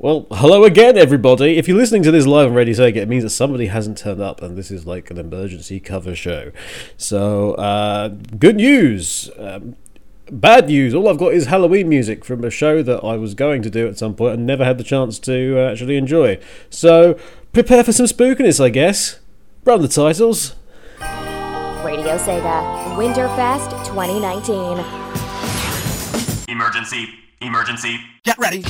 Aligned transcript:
Well, 0.00 0.28
hello 0.30 0.62
again, 0.62 0.96
everybody. 0.96 1.58
If 1.58 1.66
you're 1.66 1.76
listening 1.76 2.04
to 2.04 2.12
this 2.12 2.24
live 2.24 2.50
on 2.50 2.54
Radio 2.54 2.72
Sega, 2.72 2.98
it 2.98 3.08
means 3.08 3.24
that 3.24 3.30
somebody 3.30 3.66
hasn't 3.66 3.98
turned 3.98 4.20
up, 4.20 4.40
and 4.40 4.56
this 4.56 4.70
is 4.70 4.86
like 4.86 5.10
an 5.10 5.18
emergency 5.18 5.80
cover 5.80 6.14
show. 6.14 6.52
So, 6.96 7.54
uh, 7.54 8.10
good 8.38 8.54
news. 8.54 9.28
Um, 9.36 9.74
bad 10.30 10.68
news. 10.68 10.94
All 10.94 11.08
I've 11.08 11.18
got 11.18 11.34
is 11.34 11.46
Halloween 11.46 11.88
music 11.88 12.24
from 12.24 12.44
a 12.44 12.50
show 12.50 12.80
that 12.80 13.02
I 13.02 13.16
was 13.16 13.34
going 13.34 13.60
to 13.62 13.70
do 13.70 13.88
at 13.88 13.98
some 13.98 14.14
point 14.14 14.34
and 14.34 14.46
never 14.46 14.64
had 14.64 14.78
the 14.78 14.84
chance 14.84 15.18
to 15.18 15.58
uh, 15.58 15.72
actually 15.72 15.96
enjoy. 15.96 16.38
So, 16.70 17.18
prepare 17.52 17.82
for 17.82 17.92
some 17.92 18.06
spookiness, 18.06 18.64
I 18.64 18.68
guess. 18.68 19.18
Run 19.64 19.82
the 19.82 19.88
titles. 19.88 20.54
Radio 21.00 22.16
Sega 22.18 22.94
Winterfest 22.94 23.84
2019. 23.84 24.78
Emergency. 26.48 27.08
Emergency. 27.40 27.98
Get 28.22 28.38
ready. 28.38 28.62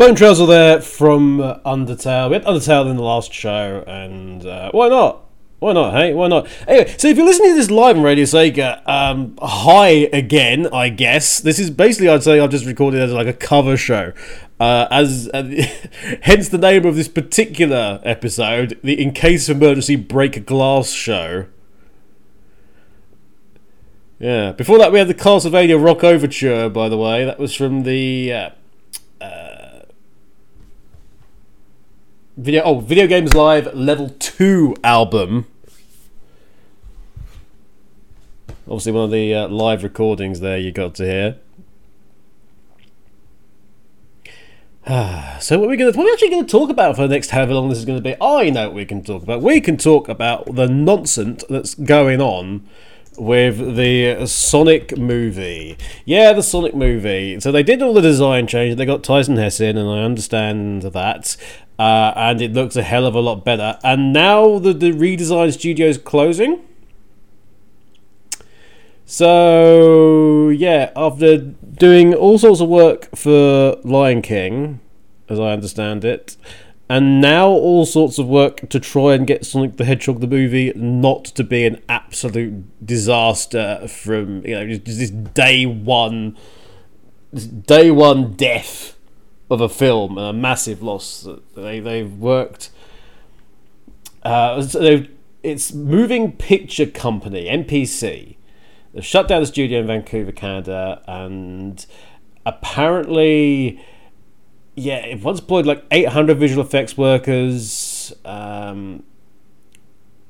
Bone 0.00 0.14
Trails 0.14 0.40
are 0.40 0.46
there 0.46 0.80
from 0.80 1.42
uh, 1.42 1.58
Undertale. 1.58 2.30
We 2.30 2.36
had 2.36 2.44
Undertale 2.44 2.88
in 2.88 2.96
the 2.96 3.02
last 3.02 3.34
show, 3.34 3.84
and 3.86 4.46
uh, 4.46 4.70
why 4.72 4.88
not? 4.88 5.26
Why 5.58 5.74
not? 5.74 5.92
Hey, 5.92 6.14
why 6.14 6.28
not? 6.28 6.48
Anyway, 6.66 6.94
so 6.96 7.08
if 7.08 7.18
you're 7.18 7.26
listening 7.26 7.50
to 7.50 7.56
this 7.56 7.70
live 7.70 7.98
on 7.98 8.02
Radio 8.02 8.24
Sega, 8.24 8.80
um, 8.88 9.36
hi 9.42 10.08
again, 10.10 10.68
I 10.72 10.88
guess. 10.88 11.40
This 11.40 11.58
is 11.58 11.68
basically, 11.68 12.08
I'd 12.08 12.22
say, 12.22 12.40
I've 12.40 12.48
just 12.48 12.64
recorded 12.64 13.02
as 13.02 13.12
like 13.12 13.26
a 13.26 13.34
cover 13.34 13.76
show. 13.76 14.14
Uh, 14.58 14.88
as 14.90 15.28
uh, 15.34 15.42
hence 16.22 16.48
the 16.48 16.56
name 16.56 16.86
of 16.86 16.96
this 16.96 17.08
particular 17.08 18.00
episode, 18.02 18.80
the 18.82 18.98
In 18.98 19.12
Case 19.12 19.50
of 19.50 19.58
Emergency 19.58 19.96
Break 19.96 20.46
Glass 20.46 20.92
Show. 20.92 21.44
Yeah. 24.18 24.52
Before 24.52 24.78
that, 24.78 24.92
we 24.92 24.98
had 24.98 25.08
the 25.08 25.14
Castlevania 25.14 25.78
Rock 25.78 26.02
Overture. 26.02 26.70
By 26.70 26.88
the 26.88 26.96
way, 26.96 27.26
that 27.26 27.38
was 27.38 27.54
from 27.54 27.82
the 27.82 28.32
uh, 28.32 28.50
video. 32.36 32.62
Oh, 32.62 32.80
Video 32.80 33.06
Games 33.06 33.34
Live 33.34 33.74
Level 33.74 34.10
Two 34.18 34.76
album. 34.82 35.46
Obviously, 38.66 38.92
one 38.92 39.04
of 39.04 39.10
the 39.10 39.34
uh, 39.34 39.48
live 39.48 39.82
recordings 39.82 40.40
there 40.40 40.58
you 40.58 40.70
got 40.72 40.94
to 40.96 41.04
hear. 41.04 41.36
so 45.40 45.58
what 45.58 45.66
are 45.66 45.68
we 45.68 45.76
going 45.76 45.92
to 45.92 45.98
what 45.98 46.04
are 46.04 46.06
we 46.06 46.12
actually 46.12 46.30
going 46.30 46.46
to 46.46 46.50
talk 46.50 46.70
about 46.70 46.96
for 46.96 47.02
the 47.02 47.14
next 47.14 47.30
however 47.30 47.54
long 47.54 47.68
this 47.68 47.78
is 47.78 47.84
going 47.84 47.98
to 47.98 48.02
be? 48.02 48.16
I 48.20 48.50
know 48.50 48.68
what 48.68 48.74
we 48.74 48.84
can 48.84 49.02
talk 49.02 49.22
about. 49.22 49.42
We 49.42 49.60
can 49.60 49.76
talk 49.76 50.08
about 50.08 50.54
the 50.54 50.66
nonsense 50.66 51.44
that's 51.48 51.74
going 51.74 52.20
on 52.20 52.66
with 53.18 53.76
the 53.76 54.26
Sonic 54.26 54.96
movie. 54.96 55.76
Yeah, 56.04 56.32
the 56.32 56.42
Sonic 56.42 56.74
movie. 56.74 57.38
So 57.40 57.52
they 57.52 57.62
did 57.62 57.82
all 57.82 57.92
the 57.92 58.00
design 58.00 58.46
change. 58.46 58.76
They 58.76 58.86
got 58.86 59.04
Tyson 59.04 59.36
Hesse 59.36 59.60
in, 59.60 59.76
and 59.76 59.88
I 59.88 60.02
understand 60.02 60.82
that. 60.82 61.36
Uh, 61.80 62.12
and 62.14 62.42
it 62.42 62.52
looks 62.52 62.76
a 62.76 62.82
hell 62.82 63.06
of 63.06 63.14
a 63.14 63.20
lot 63.20 63.42
better. 63.42 63.78
And 63.82 64.12
now 64.12 64.58
the, 64.58 64.74
the 64.74 64.92
redesign 64.92 65.50
studio 65.50 65.86
is 65.86 65.96
closing. 65.96 66.60
So, 69.06 70.50
yeah, 70.50 70.90
after 70.94 71.38
doing 71.38 72.12
all 72.12 72.36
sorts 72.36 72.60
of 72.60 72.68
work 72.68 73.08
for 73.16 73.78
Lion 73.82 74.20
King, 74.20 74.80
as 75.30 75.40
I 75.40 75.52
understand 75.52 76.04
it, 76.04 76.36
and 76.90 77.18
now 77.18 77.48
all 77.48 77.86
sorts 77.86 78.18
of 78.18 78.26
work 78.26 78.68
to 78.68 78.78
try 78.78 79.14
and 79.14 79.26
get 79.26 79.46
Sonic 79.46 79.78
the 79.78 79.86
Hedgehog 79.86 80.20
the 80.20 80.26
movie 80.26 80.74
not 80.76 81.24
to 81.24 81.42
be 81.42 81.64
an 81.64 81.80
absolute 81.88 82.84
disaster 82.84 83.88
from, 83.88 84.44
you 84.44 84.54
know, 84.54 84.76
this 84.76 85.08
day 85.08 85.64
one, 85.64 86.36
this 87.32 87.46
day 87.46 87.90
one 87.90 88.34
death 88.34 88.98
of 89.50 89.60
a 89.60 89.68
film 89.68 90.16
and 90.16 90.26
a 90.28 90.32
massive 90.32 90.82
loss. 90.82 91.26
They, 91.56 91.80
they've 91.80 92.12
worked. 92.12 92.70
Uh, 94.22 94.62
so 94.62 95.04
it's 95.42 95.72
Moving 95.72 96.32
Picture 96.32 96.86
Company, 96.86 97.46
MPC 97.46 98.36
They've 98.92 99.04
shut 99.04 99.28
down 99.28 99.40
the 99.40 99.46
studio 99.46 99.80
in 99.80 99.86
Vancouver, 99.86 100.32
Canada, 100.32 101.02
and 101.06 101.84
apparently, 102.44 103.80
yeah, 104.74 104.96
it 104.96 105.22
once 105.22 105.38
employed 105.40 105.66
like 105.66 105.84
800 105.92 106.38
visual 106.38 106.64
effects 106.64 106.96
workers, 106.96 108.12
um, 108.24 109.04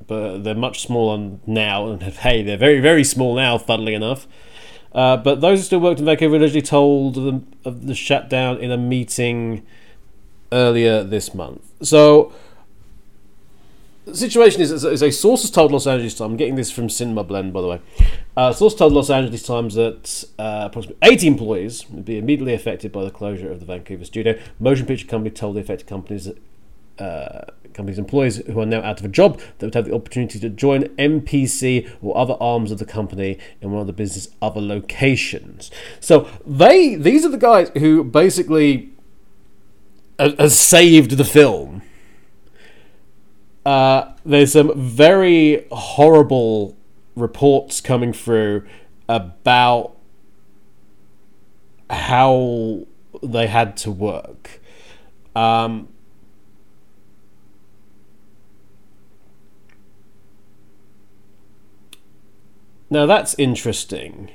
but 0.06 0.44
they're 0.44 0.54
much 0.54 0.82
smaller 0.82 1.38
now. 1.46 1.88
And 1.88 2.02
hey, 2.02 2.42
they're 2.42 2.58
very, 2.58 2.80
very 2.80 3.04
small 3.04 3.34
now, 3.34 3.56
funnily 3.56 3.94
enough. 3.94 4.26
Uh, 4.92 5.16
but 5.16 5.40
those 5.40 5.61
who 5.61 5.64
still 5.64 5.80
worked 5.80 6.00
in 6.00 6.06
Vancouver 6.06 6.37
originally 6.37 6.62
told 6.62 7.14
them 7.14 7.47
of 7.64 7.87
the 7.87 7.94
shutdown 7.94 8.59
in 8.59 8.70
a 8.70 8.76
meeting 8.76 9.64
earlier 10.52 11.04
this 11.04 11.32
month. 11.32 11.62
So 11.82 12.32
the 14.04 14.16
situation 14.16 14.61
is, 14.61 14.73
is 14.73 15.02
a 15.02 15.11
source 15.11 15.42
has 15.42 15.50
told 15.50 15.73
Los 15.73 15.87
Angeles 15.87 16.14
Times. 16.14 16.32
I'm 16.32 16.37
getting 16.37 16.56
this 16.56 16.70
from 16.70 16.88
Cinema 16.88 17.23
Blend, 17.23 17.52
by 17.52 17.61
the 17.61 17.68
way. 17.68 17.80
Uh, 18.37 18.52
source 18.52 18.75
told 18.75 18.92
Los 18.92 19.11
Angeles 19.11 19.42
Times 19.42 19.75
that 19.75 20.25
uh, 20.38 20.62
approximately 20.66 20.99
80 21.09 21.26
employees 21.26 21.88
would 21.90 22.04
be 22.04 22.18
immediately 22.18 22.54
affected 22.54 22.90
by 22.92 23.04
the 23.04 23.11
closure 23.11 23.50
of 23.50 23.61
the 23.61 23.66
Vancouver 23.66 24.04
studio. 24.04 24.38
Motion 24.59 24.87
Picture 24.87 25.06
Company 25.06 25.30
told 25.30 25.56
the 25.56 25.61
affected 25.61 25.87
companies 25.87 26.25
that, 26.25 26.38
uh, 27.02 27.52
companies' 27.74 27.98
employees 27.98 28.36
who 28.46 28.60
are 28.60 28.66
now 28.66 28.82
out 28.82 28.98
of 28.98 29.04
a 29.04 29.08
job 29.08 29.40
that 29.58 29.66
would 29.66 29.74
have 29.74 29.86
the 29.86 29.94
opportunity 29.94 30.38
to 30.38 30.48
join 30.48 30.84
MPC 30.96 31.90
or 32.02 32.16
other 32.16 32.36
arms 32.40 32.70
of 32.70 32.78
the 32.78 32.84
company 32.84 33.38
in 33.60 33.70
one 33.70 33.80
of 33.80 33.86
the 33.86 33.92
business 33.92 34.28
other 34.40 34.60
locations. 34.60 35.70
So 36.00 36.28
they 36.46 36.94
these 36.94 37.24
are 37.24 37.30
the 37.30 37.38
guys 37.38 37.70
who 37.78 38.04
basically 38.04 38.90
has 40.18 40.58
saved 40.58 41.12
the 41.12 41.24
film 41.24 41.82
uh, 43.64 44.12
there's 44.24 44.52
some 44.52 44.72
very 44.78 45.66
horrible 45.70 46.76
reports 47.14 47.80
coming 47.80 48.12
through 48.12 48.66
about 49.08 49.96
how 51.90 52.86
they 53.22 53.46
had 53.46 53.76
to 53.76 53.90
work. 53.90 54.60
Um, 55.36 55.88
now 62.90 63.06
that's 63.06 63.35
interesting 63.38 64.30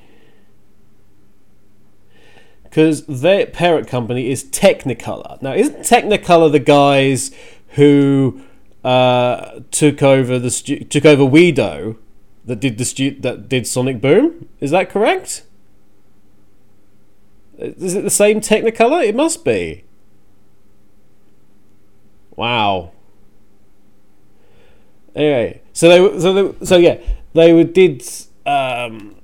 because 2.63 3.05
their 3.05 3.45
parent 3.45 3.87
company 3.87 4.29
is 4.29 4.43
Technicolor. 4.43 5.41
Now, 5.41 5.53
isn't 5.53 5.79
Technicolor 5.79 6.51
the 6.51 6.59
guys 6.59 7.31
who 7.69 8.41
uh, 8.83 9.61
took 9.71 10.03
over 10.03 10.37
the 10.37 10.51
stu- 10.51 10.83
took 10.83 11.05
over 11.05 11.23
OuiDo 11.23 11.97
that 12.43 12.59
did 12.59 12.77
the 12.77 12.85
stu- 12.85 13.19
that 13.21 13.47
did 13.47 13.65
Sonic 13.65 14.01
Boom. 14.01 14.49
Is 14.59 14.71
that 14.71 14.89
correct? 14.89 15.43
Is 17.57 17.95
it 17.95 18.03
the 18.03 18.09
same 18.09 18.41
Technicolor? 18.41 19.05
It 19.05 19.15
must 19.15 19.45
be. 19.45 19.85
Wow. 22.35 22.91
Anyway, 25.15 25.61
so 25.71 25.87
they 25.87 26.19
so 26.19 26.33
they, 26.33 26.65
so 26.65 26.77
yeah 26.77 26.97
they 27.33 27.53
were, 27.53 27.63
did 27.63 28.03
um, 28.45 29.15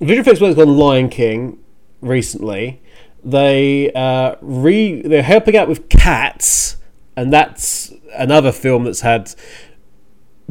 visual 0.00 0.20
effects 0.20 0.40
work 0.40 0.58
on 0.58 0.76
Lion 0.76 1.08
King 1.08 1.58
recently. 2.00 2.82
They 3.24 3.92
uh, 3.92 4.36
re 4.42 5.00
they're 5.02 5.22
helping 5.22 5.56
out 5.56 5.68
with 5.68 5.88
Cats 5.88 6.76
and 7.16 7.32
that's 7.32 7.92
another 8.14 8.52
film 8.52 8.84
that's 8.84 9.00
had 9.00 9.34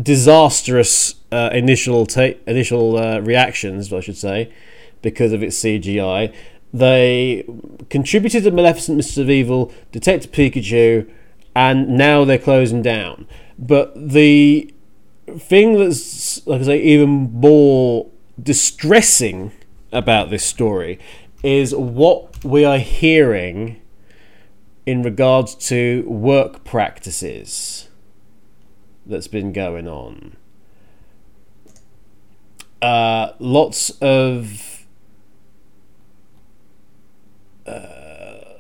disastrous 0.01 1.15
uh, 1.31 1.49
initial 1.51 2.05
ta- 2.05 2.37
initial 2.47 2.97
uh, 2.97 3.19
reactions, 3.19 3.91
I 3.91 3.99
should 3.99 4.17
say, 4.17 4.51
because 5.01 5.33
of 5.33 5.43
its 5.43 5.59
CGI. 5.59 6.33
They 6.73 7.45
contributed 7.89 8.43
to 8.45 8.51
Maleficent, 8.51 8.99
Mr. 8.99 9.29
Evil, 9.29 9.71
Detective 9.91 10.31
Pikachu, 10.31 11.09
and 11.55 11.89
now 11.89 12.25
they're 12.25 12.39
closing 12.39 12.81
down. 12.81 13.27
But 13.59 13.93
the 13.95 14.73
thing 15.37 15.77
that's, 15.77 16.45
like 16.47 16.61
I 16.61 16.65
say, 16.65 16.81
even 16.81 17.31
more 17.31 18.09
distressing 18.41 19.51
about 19.91 20.29
this 20.29 20.43
story 20.43 20.99
is 21.43 21.75
what 21.75 22.43
we 22.43 22.65
are 22.65 22.79
hearing 22.79 23.81
in 24.85 25.03
regards 25.03 25.55
to 25.55 26.03
work 26.07 26.63
practices 26.63 27.89
that's 29.05 29.27
been 29.27 29.53
going 29.53 29.87
on. 29.87 30.35
Uh, 32.81 33.31
lots 33.39 33.91
of 34.01 34.85
uh, 37.65 38.59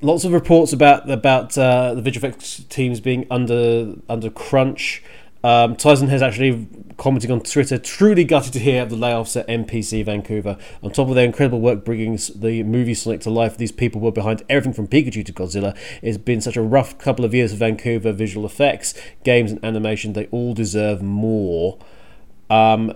lots 0.00 0.24
of 0.24 0.32
reports 0.32 0.72
about 0.72 1.08
about 1.08 1.56
uh, 1.56 1.94
the 1.94 2.10
effects 2.10 2.64
teams 2.68 3.00
being 3.00 3.26
under 3.30 3.94
under 4.08 4.28
crunch 4.28 5.04
um, 5.42 5.76
Tyson 5.76 6.08
Hesse 6.08 6.22
actually 6.22 6.68
commenting 6.98 7.30
on 7.30 7.40
Twitter, 7.40 7.78
truly 7.78 8.24
gutted 8.24 8.52
to 8.52 8.58
hear 8.58 8.82
of 8.82 8.90
the 8.90 8.96
layoffs 8.96 9.40
at 9.40 9.48
MPC 9.48 10.04
Vancouver. 10.04 10.58
On 10.82 10.90
top 10.90 11.08
of 11.08 11.14
their 11.14 11.24
incredible 11.24 11.60
work 11.60 11.82
bringing 11.82 12.18
the 12.34 12.62
movie 12.62 12.92
Sonic 12.92 13.22
to 13.22 13.30
life, 13.30 13.56
these 13.56 13.72
people 13.72 14.02
were 14.02 14.12
behind 14.12 14.42
everything 14.50 14.74
from 14.74 14.86
Pikachu 14.86 15.24
to 15.24 15.32
Godzilla. 15.32 15.74
It's 16.02 16.18
been 16.18 16.42
such 16.42 16.56
a 16.56 16.62
rough 16.62 16.98
couple 16.98 17.24
of 17.24 17.32
years 17.32 17.52
for 17.52 17.58
Vancouver 17.58 18.12
visual 18.12 18.44
effects, 18.44 18.92
games, 19.24 19.52
and 19.52 19.64
animation. 19.64 20.12
They 20.12 20.26
all 20.26 20.52
deserve 20.52 21.00
more. 21.00 21.78
Um, 22.50 22.92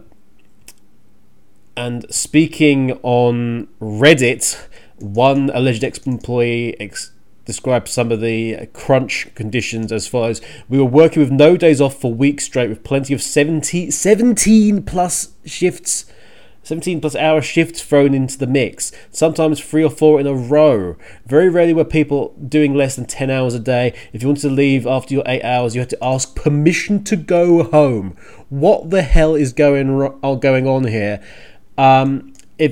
and 1.76 2.04
speaking 2.12 2.92
on 3.02 3.68
Reddit, 3.80 4.68
one 4.98 5.50
alleged 5.54 5.82
ex-employee 5.82 6.78
ex- 6.78 7.13
described 7.44 7.88
some 7.88 8.10
of 8.10 8.20
the 8.20 8.66
crunch 8.72 9.28
conditions 9.34 9.92
as 9.92 10.06
follows. 10.06 10.40
We 10.68 10.78
were 10.78 10.84
working 10.84 11.20
with 11.20 11.30
no 11.30 11.56
days 11.56 11.80
off 11.80 12.00
for 12.00 12.12
weeks 12.12 12.44
straight 12.44 12.68
with 12.68 12.84
plenty 12.84 13.14
of 13.14 13.22
70, 13.22 13.90
17 13.90 14.82
plus 14.82 15.32
shifts 15.44 16.06
17 16.64 17.00
plus 17.00 17.14
hour 17.14 17.42
shifts 17.42 17.82
thrown 17.82 18.14
into 18.14 18.38
the 18.38 18.46
mix, 18.46 18.90
sometimes 19.10 19.60
three 19.60 19.84
or 19.84 19.90
four 19.90 20.18
in 20.18 20.26
a 20.26 20.34
row. 20.34 20.96
Very 21.26 21.48
rarely 21.48 21.74
were 21.74 21.84
people 21.84 22.34
doing 22.48 22.74
less 22.74 22.96
than 22.96 23.04
10 23.04 23.30
hours 23.30 23.54
a 23.54 23.58
day. 23.58 23.94
If 24.12 24.22
you 24.22 24.28
wanted 24.28 24.42
to 24.42 24.50
leave 24.50 24.86
after 24.86 25.14
your 25.14 25.22
8 25.26 25.42
hours, 25.42 25.74
you 25.74 25.82
had 25.82 25.90
to 25.90 25.98
ask 26.02 26.34
permission 26.34 27.04
to 27.04 27.16
go 27.16 27.64
home. 27.64 28.16
What 28.48 28.90
the 28.90 29.02
hell 29.02 29.34
is 29.34 29.52
going, 29.52 29.98
going 30.40 30.66
on 30.66 30.84
here? 30.84 31.22
Um, 31.76 32.32
uh, 32.58 32.68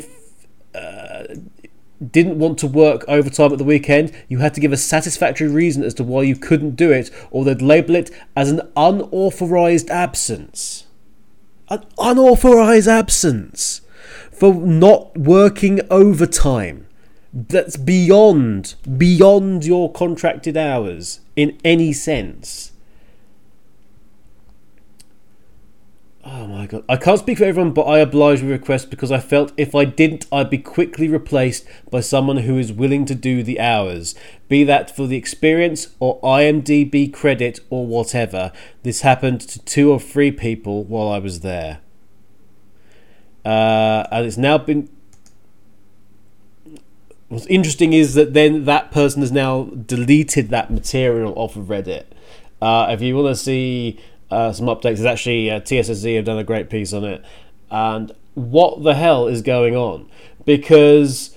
didn't 2.10 2.38
want 2.38 2.58
to 2.58 2.66
work 2.66 3.04
overtime 3.06 3.52
at 3.52 3.58
the 3.58 3.64
weekend, 3.64 4.12
you 4.28 4.38
had 4.38 4.54
to 4.54 4.60
give 4.60 4.72
a 4.72 4.76
satisfactory 4.76 5.48
reason 5.48 5.84
as 5.84 5.94
to 5.94 6.04
why 6.04 6.22
you 6.22 6.36
couldn't 6.36 6.76
do 6.76 6.90
it, 6.90 7.10
or 7.30 7.44
they'd 7.44 7.62
label 7.62 7.94
it 7.94 8.10
as 8.36 8.50
an 8.50 8.60
unauthorized 8.76 9.90
absence. 9.90 10.86
An 11.68 11.84
unauthorized 11.98 12.88
absence 12.88 13.82
for 14.30 14.54
not 14.54 15.16
working 15.16 15.80
overtime. 15.90 16.86
That's 17.32 17.76
beyond 17.76 18.74
beyond 18.98 19.64
your 19.64 19.90
contracted 19.90 20.56
hours 20.56 21.20
in 21.34 21.58
any 21.64 21.92
sense. 21.94 22.71
Oh 26.24 26.46
my 26.46 26.66
god. 26.66 26.84
I 26.88 26.96
can't 26.96 27.18
speak 27.18 27.38
for 27.38 27.44
everyone, 27.44 27.72
but 27.72 27.82
I 27.82 27.98
obliged 27.98 28.42
with 28.42 28.52
request 28.52 28.90
because 28.90 29.10
I 29.10 29.18
felt 29.18 29.52
if 29.56 29.74
I 29.74 29.84
didn't, 29.84 30.26
I'd 30.30 30.50
be 30.50 30.58
quickly 30.58 31.08
replaced 31.08 31.66
by 31.90 32.00
someone 32.00 32.38
who 32.38 32.58
is 32.58 32.72
willing 32.72 33.04
to 33.06 33.14
do 33.16 33.42
the 33.42 33.58
hours. 33.58 34.14
Be 34.48 34.62
that 34.64 34.94
for 34.94 35.08
the 35.08 35.16
experience 35.16 35.88
or 35.98 36.20
IMDb 36.20 37.12
credit 37.12 37.58
or 37.70 37.86
whatever. 37.86 38.52
This 38.84 39.00
happened 39.00 39.40
to 39.42 39.58
two 39.64 39.90
or 39.90 39.98
three 39.98 40.30
people 40.30 40.84
while 40.84 41.08
I 41.08 41.18
was 41.18 41.40
there. 41.40 41.80
Uh, 43.44 44.06
and 44.12 44.24
it's 44.24 44.36
now 44.36 44.58
been. 44.58 44.88
What's 47.28 47.46
interesting 47.46 47.94
is 47.94 48.14
that 48.14 48.34
then 48.34 48.64
that 48.66 48.92
person 48.92 49.22
has 49.22 49.32
now 49.32 49.64
deleted 49.64 50.50
that 50.50 50.70
material 50.70 51.32
off 51.34 51.56
of 51.56 51.64
Reddit. 51.64 52.04
Uh, 52.60 52.86
if 52.90 53.00
you 53.00 53.16
want 53.16 53.26
to 53.26 53.34
see 53.34 53.98
uh, 54.32 54.52
some 54.52 54.66
updates, 54.66 54.96
there's 54.96 55.04
actually 55.04 55.50
uh, 55.50 55.60
TSSZ 55.60 56.16
have 56.16 56.24
done 56.24 56.38
a 56.38 56.44
great 56.44 56.70
piece 56.70 56.92
on 56.92 57.04
it. 57.04 57.22
And 57.70 58.12
what 58.34 58.82
the 58.82 58.94
hell 58.94 59.28
is 59.28 59.42
going 59.42 59.76
on? 59.76 60.08
Because, 60.46 61.36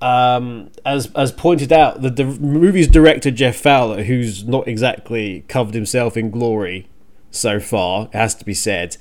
um, 0.00 0.70
as 0.84 1.12
as 1.14 1.30
pointed 1.30 1.72
out, 1.72 2.00
the, 2.00 2.08
the 2.08 2.24
movie's 2.24 2.88
director 2.88 3.30
Jeff 3.30 3.56
Fowler, 3.56 4.04
who's 4.04 4.44
not 4.44 4.66
exactly 4.66 5.44
covered 5.46 5.74
himself 5.74 6.16
in 6.16 6.30
glory 6.30 6.88
so 7.30 7.60
far, 7.60 8.06
it 8.06 8.14
has 8.14 8.34
to 8.36 8.44
be 8.44 8.54
said. 8.54 8.96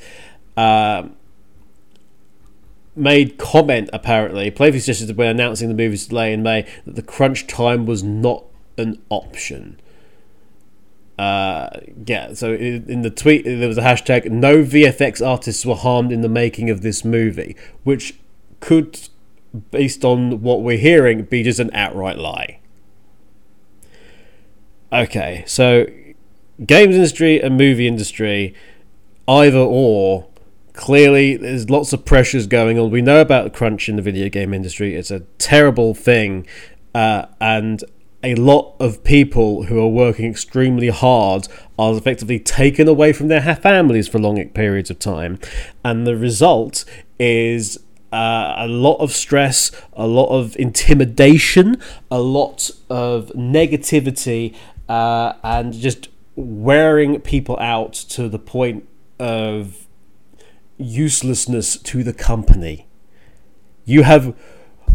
Um, 0.57 1.15
made 2.97 3.37
comment 3.37 3.89
apparently, 3.93 4.51
playfully 4.51 4.81
suggested 4.81 5.15
when 5.15 5.29
announcing 5.29 5.69
the 5.69 5.73
movie's 5.73 6.07
delay 6.07 6.33
in 6.33 6.43
May 6.43 6.67
that 6.85 6.95
the 6.95 7.01
crunch 7.01 7.47
time 7.47 7.85
was 7.85 8.03
not 8.03 8.43
an 8.77 9.01
option. 9.09 9.79
Uh, 11.21 11.69
yeah, 12.07 12.33
so 12.33 12.51
in, 12.55 13.03
the 13.03 13.11
tweet 13.11 13.45
there 13.45 13.67
was 13.67 13.77
a 13.77 13.83
hashtag 13.83 14.25
no 14.31 14.63
VFX 14.63 15.23
artists 15.23 15.63
were 15.63 15.75
harmed 15.75 16.11
in 16.11 16.21
the 16.21 16.27
making 16.27 16.71
of 16.71 16.81
this 16.81 17.05
movie, 17.05 17.55
which 17.83 18.15
could, 18.59 19.07
based 19.69 20.03
on 20.03 20.41
what 20.41 20.63
we're 20.63 20.79
hearing, 20.79 21.21
be 21.21 21.43
just 21.43 21.59
an 21.59 21.69
outright 21.75 22.17
lie. 22.17 22.59
Okay, 24.91 25.43
so 25.45 25.85
games 26.65 26.95
industry 26.95 27.39
and 27.39 27.55
movie 27.55 27.87
industry, 27.87 28.55
either 29.27 29.59
or 29.59 30.27
clearly 30.73 31.37
there's 31.37 31.69
lots 31.69 31.93
of 31.93 32.03
pressures 32.03 32.47
going 32.47 32.79
on. 32.79 32.89
We 32.89 33.03
know 33.03 33.21
about 33.21 33.53
crunch 33.53 33.87
in 33.87 33.95
the 33.95 34.01
video 34.01 34.27
game 34.27 34.55
industry. 34.55 34.95
It's 34.95 35.11
a 35.11 35.19
terrible 35.37 35.93
thing, 35.93 36.47
uh, 36.95 37.27
and 37.39 37.83
a 38.23 38.35
lot 38.35 38.75
of 38.79 39.03
people 39.03 39.63
who 39.63 39.79
are 39.79 39.87
working 39.87 40.29
extremely 40.29 40.89
hard 40.89 41.47
are 41.77 41.95
effectively 41.95 42.39
taken 42.39 42.87
away 42.87 43.13
from 43.13 43.27
their 43.27 43.55
families 43.55 44.07
for 44.07 44.19
long 44.19 44.43
periods 44.49 44.89
of 44.89 44.99
time, 44.99 45.39
and 45.83 46.05
the 46.05 46.15
result 46.15 46.85
is. 47.19 47.79
Uh, 48.13 48.55
a 48.57 48.67
lot 48.67 48.97
of 48.97 49.13
stress, 49.13 49.71
a 49.93 50.05
lot 50.05 50.27
of 50.37 50.57
intimidation, 50.57 51.77
a 52.11 52.19
lot 52.19 52.69
of 52.89 53.27
negativity, 53.29 54.53
uh, 54.89 55.31
and 55.45 55.71
just 55.71 56.09
wearing 56.35 57.21
people 57.21 57.57
out 57.59 57.93
to 57.93 58.27
the 58.27 58.37
point 58.37 58.85
of 59.17 59.87
uselessness 60.77 61.77
to 61.77 62.03
the 62.03 62.13
company. 62.13 62.87
You 63.85 64.03
have, 64.03 64.35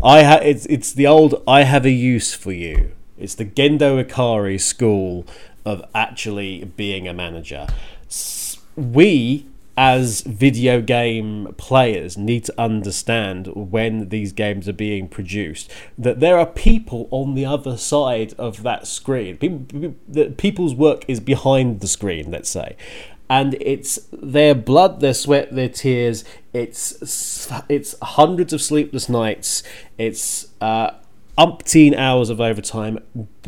I 0.03 0.23
ha, 0.25 0.39
it's 0.43 0.67
it's 0.67 0.93
the 0.93 1.07
old 1.07 1.43
I 1.47 1.63
have 1.63 1.87
a 1.87 1.91
use 1.91 2.35
for 2.35 2.53
you. 2.53 2.96
It's 3.19 3.35
the 3.35 3.45
Gendo 3.45 4.03
Ikari 4.03 4.61
school 4.61 5.27
of 5.65 5.85
actually 5.95 6.65
being 6.77 7.09
a 7.09 7.13
manager. 7.13 7.67
We 8.77 9.47
as 9.79 10.23
video 10.23 10.81
game 10.81 11.53
players 11.59 12.17
need 12.17 12.45
to 12.45 12.55
understand 12.59 13.49
when 13.55 14.09
these 14.09 14.33
games 14.33 14.67
are 14.67 14.73
being 14.73 15.07
produced 15.07 15.71
that 15.99 16.19
there 16.19 16.39
are 16.39 16.47
people 16.47 17.07
on 17.11 17.35
the 17.35 17.45
other 17.45 17.77
side 17.77 18.33
of 18.39 18.63
that 18.63 18.87
screen 18.87 19.37
people, 19.37 19.95
people's 20.39 20.75
work 20.75 21.05
is 21.09 21.21
behind 21.21 21.81
the 21.81 21.87
screen 21.87 22.31
let's 22.31 22.49
say 22.49 22.75
and 23.29 23.55
it's 23.61 23.99
their 24.13 24.55
blood, 24.55 25.01
their 25.01 25.15
sweat, 25.15 25.55
their 25.55 25.69
tears. 25.69 26.25
It's 26.53 27.51
it's 27.69 27.97
hundreds 28.01 28.53
of 28.53 28.63
sleepless 28.63 29.09
nights. 29.09 29.63
It's 29.99 30.49
uh, 30.61 30.93
umpteen 31.39 31.95
hours 31.97 32.31
of 32.31 32.41
overtime. 32.41 32.99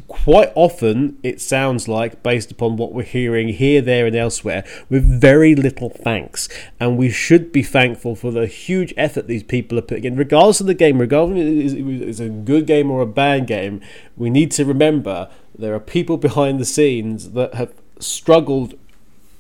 Quite 0.07 0.53
often, 0.55 1.19
it 1.23 1.41
sounds 1.41 1.89
like, 1.89 2.23
based 2.23 2.51
upon 2.51 2.77
what 2.77 2.93
we're 2.93 3.03
hearing 3.03 3.49
here, 3.49 3.81
there, 3.81 4.07
and 4.07 4.15
elsewhere, 4.15 4.65
with 4.89 5.05
very 5.21 5.55
little 5.55 5.91
thanks. 5.91 6.49
And 6.79 6.97
we 6.99 7.11
should 7.11 7.51
be 7.53 7.63
thankful 7.63 8.15
for 8.15 8.31
the 8.31 8.47
huge 8.47 8.93
effort 8.97 9.27
these 9.27 9.43
people 9.43 9.79
are 9.79 9.83
putting 9.83 10.05
in, 10.05 10.17
regardless 10.17 10.61
of 10.61 10.67
the 10.67 10.75
game, 10.75 10.99
regardless 10.99 11.73
if 11.73 11.87
it's 11.87 12.21
a 12.21 12.29
good 12.29 12.67
game 12.67 12.91
or 12.91 13.01
a 13.01 13.07
bad 13.07 13.47
game. 13.47 13.81
We 14.17 14.31
need 14.31 14.51
to 14.53 14.65
remember 14.65 15.31
there 15.59 15.75
are 15.75 15.81
people 15.81 16.17
behind 16.29 16.61
the 16.61 16.65
scenes 16.65 17.33
that 17.33 17.55
have 17.55 17.73
struggled 18.01 18.75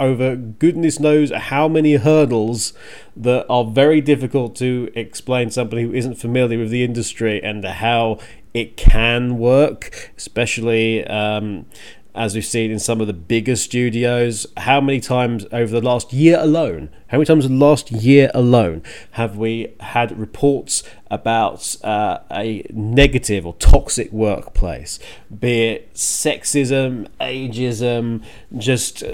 over 0.00 0.36
goodness 0.36 1.00
knows 1.00 1.32
how 1.32 1.68
many 1.68 1.94
hurdles 1.94 2.72
that 3.16 3.46
are 3.48 3.64
very 3.64 4.00
difficult 4.00 4.54
to 4.56 4.90
explain 4.94 5.48
to 5.48 5.54
somebody 5.54 5.82
who 5.82 5.92
isn't 5.92 6.14
familiar 6.14 6.58
with 6.58 6.70
the 6.70 6.84
industry 6.84 7.42
and 7.42 7.64
how 7.64 8.18
it 8.54 8.76
can 8.76 9.38
work, 9.38 10.12
especially 10.16 11.06
um, 11.06 11.66
as 12.14 12.34
we've 12.34 12.44
seen 12.44 12.70
in 12.70 12.78
some 12.78 13.00
of 13.00 13.06
the 13.06 13.12
bigger 13.12 13.54
studios. 13.54 14.46
How 14.56 14.80
many 14.80 15.00
times 15.00 15.46
over 15.52 15.72
the 15.72 15.80
last 15.80 16.12
year 16.12 16.38
alone, 16.40 16.90
how 17.08 17.18
many 17.18 17.26
times 17.26 17.44
in 17.44 17.58
the 17.58 17.64
last 17.64 17.92
year 17.92 18.30
alone 18.34 18.82
have 19.12 19.36
we 19.36 19.74
had 19.80 20.18
reports 20.18 20.82
about 21.10 21.76
uh, 21.84 22.18
a 22.30 22.64
negative 22.70 23.46
or 23.46 23.54
toxic 23.54 24.10
workplace, 24.12 24.98
be 25.38 25.62
it 25.68 25.94
sexism, 25.94 27.08
ageism, 27.20 28.24
just 28.56 29.04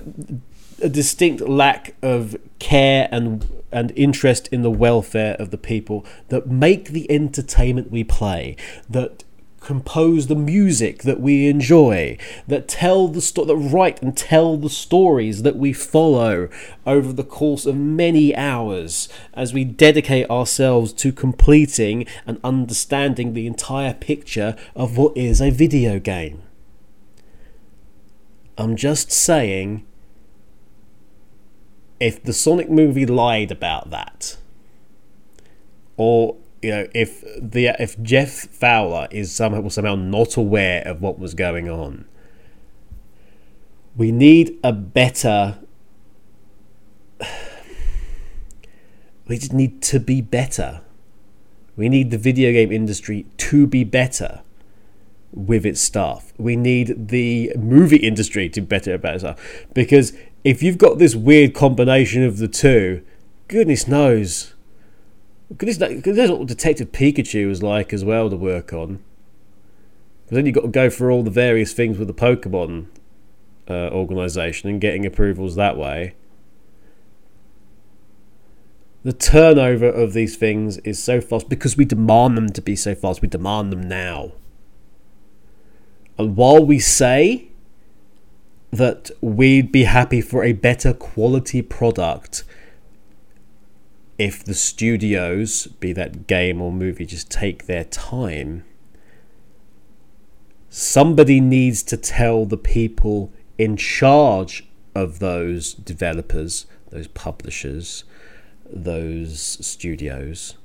a 0.83 0.89
distinct 0.89 1.41
lack 1.43 1.95
of 2.03 2.37
care 2.59 3.09
and 3.11 3.47
and 3.73 3.93
interest 3.97 4.49
in 4.49 4.63
the 4.63 4.71
welfare 4.71 5.35
of 5.41 5.51
the 5.51 5.59
people 5.59 6.07
that 6.29 6.47
make 6.47 6.91
the 6.91 7.11
entertainment 7.11 7.91
we 7.91 8.05
play 8.05 8.57
that 8.89 9.25
compose 9.65 10.27
the 10.27 10.37
music 10.37 11.03
that 11.05 11.21
we 11.21 11.49
enjoy 11.49 12.19
that 12.47 12.69
tell 12.69 13.09
the 13.09 13.21
sto- 13.21 13.47
that 13.47 13.57
write 13.57 14.01
and 14.03 14.17
tell 14.17 14.59
the 14.59 14.69
stories 14.69 15.43
that 15.43 15.57
we 15.57 15.73
follow 15.73 16.49
over 16.87 17.13
the 17.13 17.25
course 17.25 17.65
of 17.65 17.75
many 17.75 18.37
hours 18.37 19.09
as 19.33 19.55
we 19.55 19.65
dedicate 19.65 20.29
ourselves 20.29 20.93
to 20.93 21.11
completing 21.11 22.07
and 22.27 22.39
understanding 22.45 23.33
the 23.33 23.47
entire 23.47 23.95
picture 23.95 24.55
of 24.77 24.99
what 24.99 25.17
is 25.17 25.41
a 25.41 25.51
video 25.51 25.99
game. 25.99 26.43
I'm 28.59 28.77
just 28.77 29.11
saying 29.11 29.85
if 32.01 32.23
the 32.23 32.33
Sonic 32.33 32.71
movie 32.71 33.07
lied 33.07 33.51
about 33.51 33.91
that, 33.91 34.37
or 35.97 36.37
you 36.63 36.71
know, 36.71 36.89
if 36.95 37.23
the 37.41 37.67
if 37.79 38.01
Jeff 38.03 38.49
Fowler 38.51 39.09
is 39.11 39.33
somehow 39.33 39.69
somehow 39.69 39.95
not 39.95 40.37
aware 40.37 40.83
of 40.87 41.01
what 41.01 41.19
was 41.19 41.35
going 41.35 41.69
on, 41.69 42.07
we 43.97 44.13
need 44.13 44.59
a 44.63 44.73
better. 44.73 45.59
We 49.27 49.39
just 49.39 49.55
need 49.55 49.81
to 49.85 49.99
be 50.01 50.21
better. 50.21 50.83
We 51.77 51.89
need 51.89 52.11
the 52.11 52.19
video 52.19 52.53
game 52.53 52.71
industry 52.71 53.25
to 53.39 53.67
be 53.67 53.83
better 53.83 54.43
with 55.33 55.65
its 55.65 55.81
staff. 55.81 56.35
We 56.37 56.57
need 56.57 57.09
the 57.09 57.53
movie 57.57 57.97
industry 58.11 58.51
to 58.51 58.61
be 58.61 58.67
better 58.67 58.93
about 58.93 59.15
itself 59.15 59.67
because 59.73 60.13
if 60.45 60.63
you've 60.63 60.79
got 60.79 60.99
this 60.99 61.17
weird 61.17 61.55
combination 61.55 62.23
of 62.23 62.37
the 62.37 62.49
two, 62.49 63.03
goodness 63.49 63.89
knows. 63.89 64.55
Goodness 65.57 65.79
knows, 65.79 66.31
what 66.31 66.47
Detective 66.47 66.93
Pikachu 66.93 67.49
was 67.49 67.63
like 67.63 67.93
as 67.93 68.05
well 68.05 68.29
to 68.29 68.37
work 68.37 68.73
on. 68.73 69.03
Because 70.25 70.37
then 70.37 70.47
you've 70.47 70.55
got 70.55 70.63
to 70.63 70.69
go 70.69 70.91
through 70.91 71.13
all 71.13 71.23
the 71.23 71.31
various 71.31 71.73
things 71.73 71.99
with 71.99 72.09
the 72.09 72.15
Pokemon 72.15 72.87
uh, 73.69 73.89
organization 73.91 74.69
and 74.69 74.81
getting 74.81 75.07
approvals 75.07 75.55
that 75.57 75.77
way. 75.79 76.15
The 79.03 79.13
turnover 79.13 79.89
of 79.89 80.15
these 80.15 80.37
things 80.37 80.79
is 80.79 81.03
so 81.03 81.21
fast 81.21 81.49
because 81.49 81.77
we 81.77 81.85
demand 81.85 82.37
them 82.39 82.49
to 82.51 82.63
be 82.63 82.75
so 82.75 82.95
fast. 82.95 83.21
We 83.21 83.29
demand 83.29 83.71
them 83.71 83.87
now. 83.87 84.33
And 86.17 86.37
while 86.37 86.65
we 86.65 86.79
say 86.79 87.49
that 88.77 89.11
we'd 89.21 89.71
be 89.71 89.85
happy 89.85 90.21
for 90.21 90.43
a 90.43 90.53
better 90.53 90.93
quality 90.93 91.63
product 91.63 92.45
if 94.19 94.45
the 94.45 94.55
studios, 94.55 95.67
be 95.81 95.93
that 95.93 96.27
game 96.27 96.63
or 96.63 96.73
movie, 96.73 97.05
just 97.05 97.31
take 97.31 97.67
their 97.67 97.85
time, 97.85 98.65
somebody 100.71 101.41
needs 101.41 101.83
to 101.83 101.97
tell 101.97 102.47
the 102.47 102.57
people 102.57 103.33
in 103.59 103.77
charge 103.77 104.67
of 104.95 105.19
those 105.19 105.75
developers, 105.75 106.67
those 106.91 107.09
publishers, 107.09 108.05
those 108.71 109.41
studios, 109.65 110.57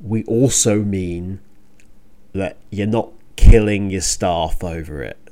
we 0.00 0.22
also 0.24 0.82
mean 0.82 1.40
that 2.32 2.56
you're 2.70 2.86
not 2.86 3.10
killing 3.36 3.90
your 3.90 4.00
staff 4.00 4.62
over 4.62 5.02
it. 5.02 5.23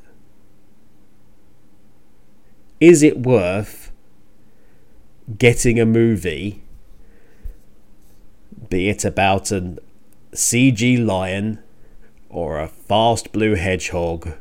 Is 2.82 3.04
it 3.04 3.20
worth 3.20 3.92
getting 5.38 5.78
a 5.78 5.86
movie, 5.86 6.64
be 8.68 8.88
it 8.88 9.04
about 9.04 9.52
an 9.52 9.78
CG 10.32 11.06
lion 11.06 11.60
or 12.28 12.58
a 12.58 12.66
fast 12.66 13.30
blue 13.30 13.54
hedgehog 13.54 14.32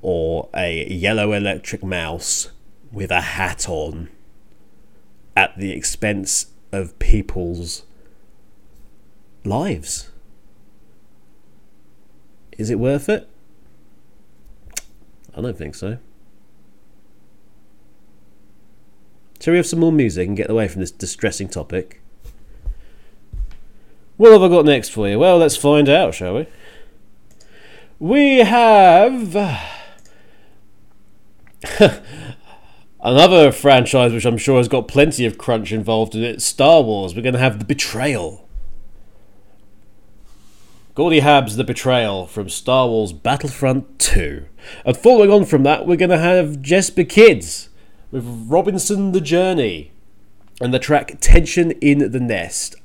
or 0.00 0.48
a 0.54 0.90
yellow 0.90 1.32
electric 1.34 1.84
mouse 1.84 2.52
with 2.90 3.10
a 3.10 3.20
hat 3.20 3.68
on 3.68 4.08
at 5.36 5.54
the 5.58 5.72
expense 5.72 6.46
of 6.72 6.98
people's 6.98 7.82
lives. 9.44 10.10
Is 12.56 12.70
it 12.70 12.78
worth 12.78 13.10
it? 13.10 13.28
I 15.36 15.42
don't 15.42 15.58
think 15.58 15.74
so. 15.74 15.98
Shall 19.40 19.52
we 19.52 19.58
have 19.58 19.66
some 19.66 19.80
more 19.80 19.92
music 19.92 20.26
and 20.26 20.36
get 20.36 20.50
away 20.50 20.68
from 20.68 20.80
this 20.80 20.90
distressing 20.90 21.48
topic? 21.48 22.00
What 24.16 24.32
have 24.32 24.42
I 24.42 24.48
got 24.48 24.64
next 24.64 24.88
for 24.88 25.08
you? 25.08 25.18
Well, 25.18 25.38
let's 25.38 25.56
find 25.56 25.88
out, 25.88 26.12
shall 26.12 26.34
we? 26.34 26.46
We 28.00 28.38
have 28.38 29.36
another 33.00 33.52
franchise 33.52 34.12
which 34.12 34.24
I'm 34.24 34.38
sure 34.38 34.58
has 34.58 34.66
got 34.66 34.88
plenty 34.88 35.24
of 35.24 35.38
crunch 35.38 35.70
involved 35.70 36.16
in 36.16 36.24
it 36.24 36.42
Star 36.42 36.82
Wars. 36.82 37.14
We're 37.14 37.22
going 37.22 37.34
to 37.34 37.38
have 37.38 37.60
The 37.60 37.64
Betrayal. 37.64 38.48
Gordy 40.96 41.20
Haab's 41.20 41.54
The 41.54 41.62
Betrayal 41.62 42.26
from 42.26 42.48
Star 42.48 42.88
Wars 42.88 43.12
Battlefront 43.12 44.00
2. 44.00 44.46
And 44.84 44.96
following 44.96 45.30
on 45.30 45.44
from 45.44 45.62
that, 45.62 45.86
we're 45.86 45.94
going 45.94 46.10
to 46.10 46.18
have 46.18 46.60
Jesper 46.60 47.04
Kyd's 47.04 47.67
with 48.10 48.24
Robinson 48.48 49.12
the 49.12 49.20
Journey 49.20 49.92
and 50.60 50.72
the 50.72 50.78
track 50.78 51.18
Tension 51.20 51.72
in 51.72 52.10
the 52.10 52.20
Nest. 52.20 52.76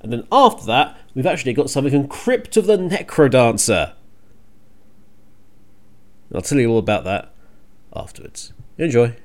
And 0.00 0.12
then 0.12 0.26
after 0.32 0.64
that, 0.66 0.98
we've 1.14 1.26
actually 1.26 1.52
got 1.52 1.70
something 1.70 1.92
from 1.92 2.08
Crypt 2.08 2.56
of 2.56 2.66
the 2.66 2.78
Necrodancer. 2.78 3.92
I'll 6.34 6.40
tell 6.40 6.58
you 6.58 6.70
all 6.70 6.78
about 6.78 7.04
that 7.04 7.32
afterwards. 7.94 8.52
Enjoy. 8.78 9.16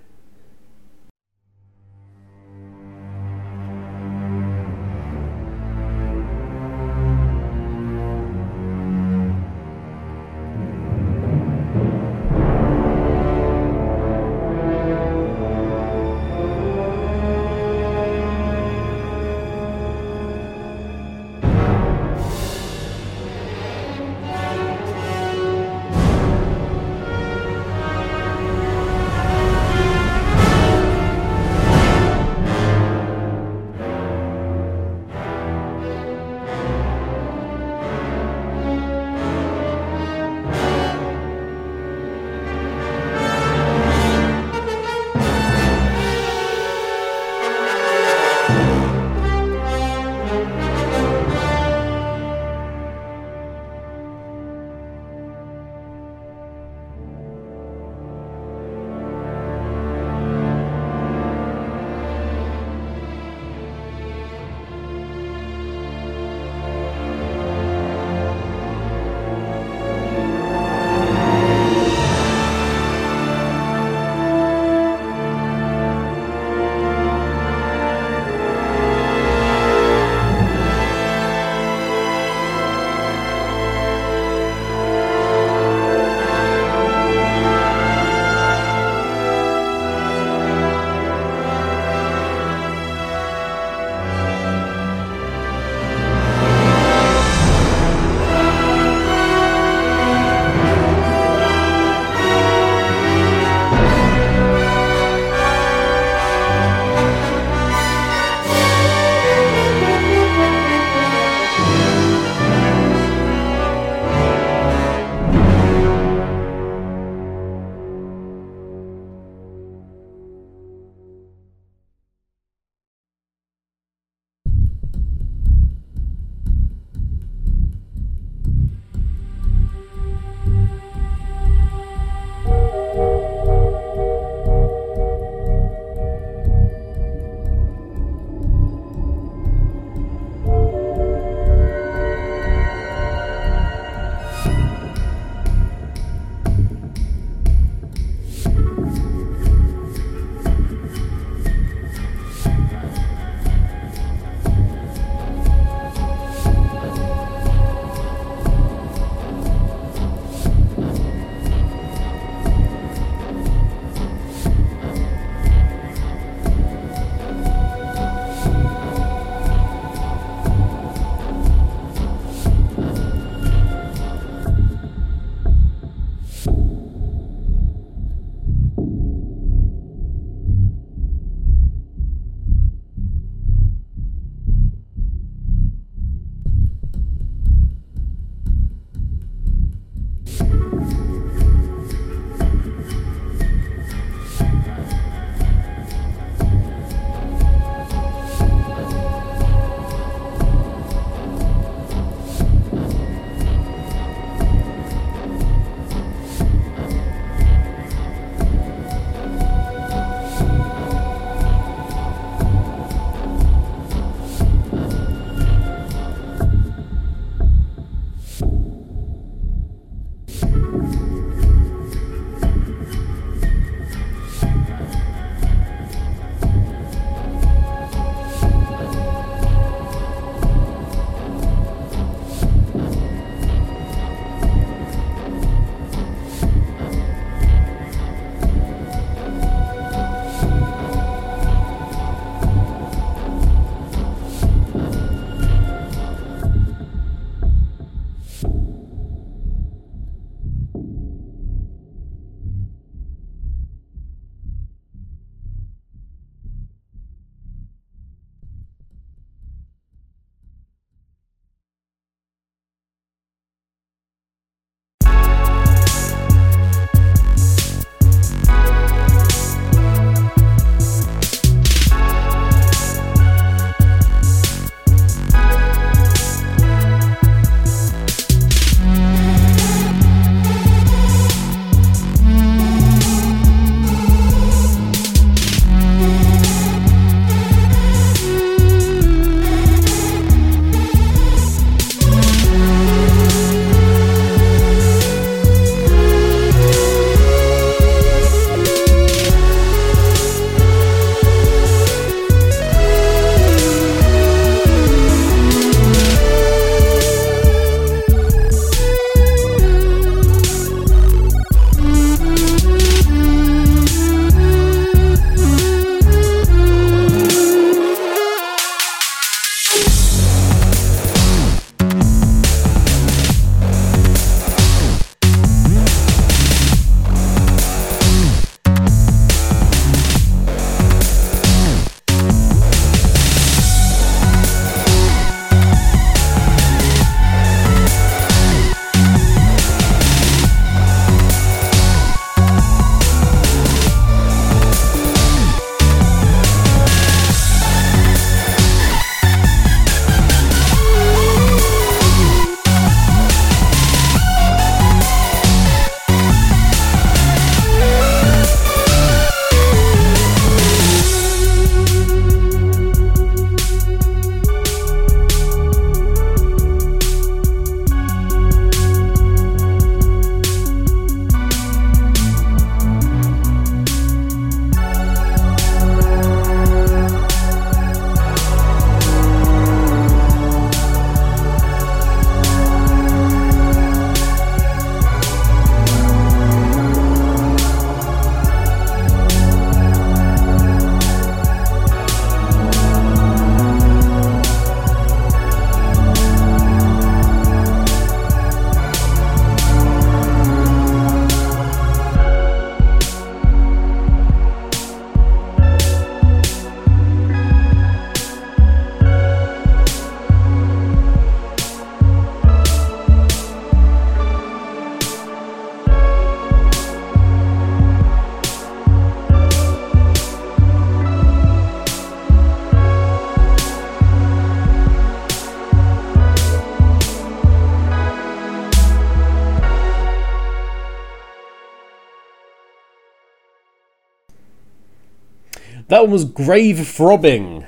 That 435.96 436.02
one 436.02 436.12
was 436.12 436.26
Grave 436.26 436.86
Throbbing. 436.86 437.66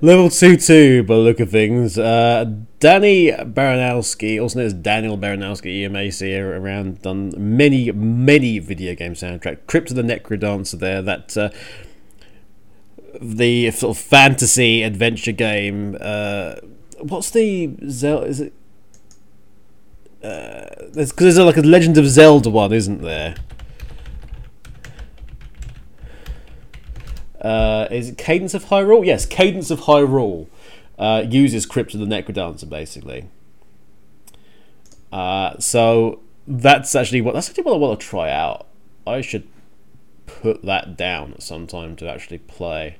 Level 0.00 0.30
2 0.30 0.56
2, 0.56 1.02
by 1.02 1.14
look 1.16 1.38
of 1.38 1.50
things. 1.50 1.98
Uh, 1.98 2.46
Danny 2.78 3.30
Baranowski, 3.30 4.40
also 4.40 4.58
known 4.58 4.66
as 4.68 4.72
Daniel 4.72 5.18
Baranowski, 5.18 5.82
EMAC, 5.82 6.40
around 6.42 7.02
done 7.02 7.34
many, 7.36 7.92
many 7.92 8.58
video 8.58 8.94
game 8.94 9.12
soundtrack. 9.12 9.66
Crypt 9.66 9.90
of 9.90 9.96
the 9.96 10.02
Necrodancer 10.02 10.78
there, 10.78 11.02
that. 11.02 11.36
Uh, 11.36 11.50
the 13.20 13.70
sort 13.72 13.98
of 13.98 14.02
fantasy 14.02 14.82
adventure 14.82 15.32
game. 15.32 15.98
Uh, 16.00 16.54
what's 17.00 17.28
the 17.28 17.76
Zelda? 17.86 18.26
Is 18.28 18.40
it? 18.40 18.54
Uh, 20.24 20.88
there's 20.88 21.12
because 21.12 21.34
there's 21.34 21.46
like 21.46 21.58
a 21.58 21.60
Legend 21.60 21.98
of 21.98 22.06
Zelda 22.08 22.48
one, 22.48 22.72
isn't 22.72 23.02
there? 23.02 23.34
Uh, 27.46 27.86
is 27.92 28.08
it 28.08 28.18
Cadence 28.18 28.54
of 28.54 28.64
Hyrule? 28.64 29.06
Yes, 29.06 29.24
Cadence 29.24 29.70
of 29.70 29.82
Hyrule 29.82 30.48
uh, 30.98 31.22
uses 31.28 31.64
Crypt 31.64 31.94
of 31.94 32.00
the 32.00 32.06
Necrodancer 32.06 32.68
basically. 32.68 33.28
Uh, 35.12 35.56
so 35.60 36.18
that's 36.48 36.96
actually 36.96 37.20
what 37.20 37.34
that's 37.34 37.48
actually 37.48 37.62
what 37.62 37.74
I 37.74 37.76
want 37.76 38.00
to 38.00 38.04
try 38.04 38.32
out. 38.32 38.66
I 39.06 39.20
should 39.20 39.46
put 40.26 40.64
that 40.64 40.96
down 40.96 41.34
at 41.34 41.42
some 41.44 41.68
time 41.68 41.94
to 41.96 42.10
actually 42.10 42.38
play 42.38 42.96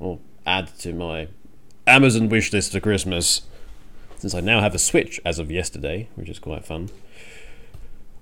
or 0.00 0.18
add 0.46 0.68
to 0.78 0.94
my 0.94 1.28
Amazon 1.86 2.30
wish 2.30 2.50
list 2.50 2.72
for 2.72 2.80
Christmas. 2.80 3.42
Since 4.16 4.34
I 4.34 4.40
now 4.40 4.60
have 4.60 4.74
a 4.74 4.78
Switch 4.78 5.20
as 5.22 5.38
of 5.38 5.50
yesterday, 5.50 6.08
which 6.14 6.30
is 6.30 6.38
quite 6.38 6.64
fun. 6.64 6.88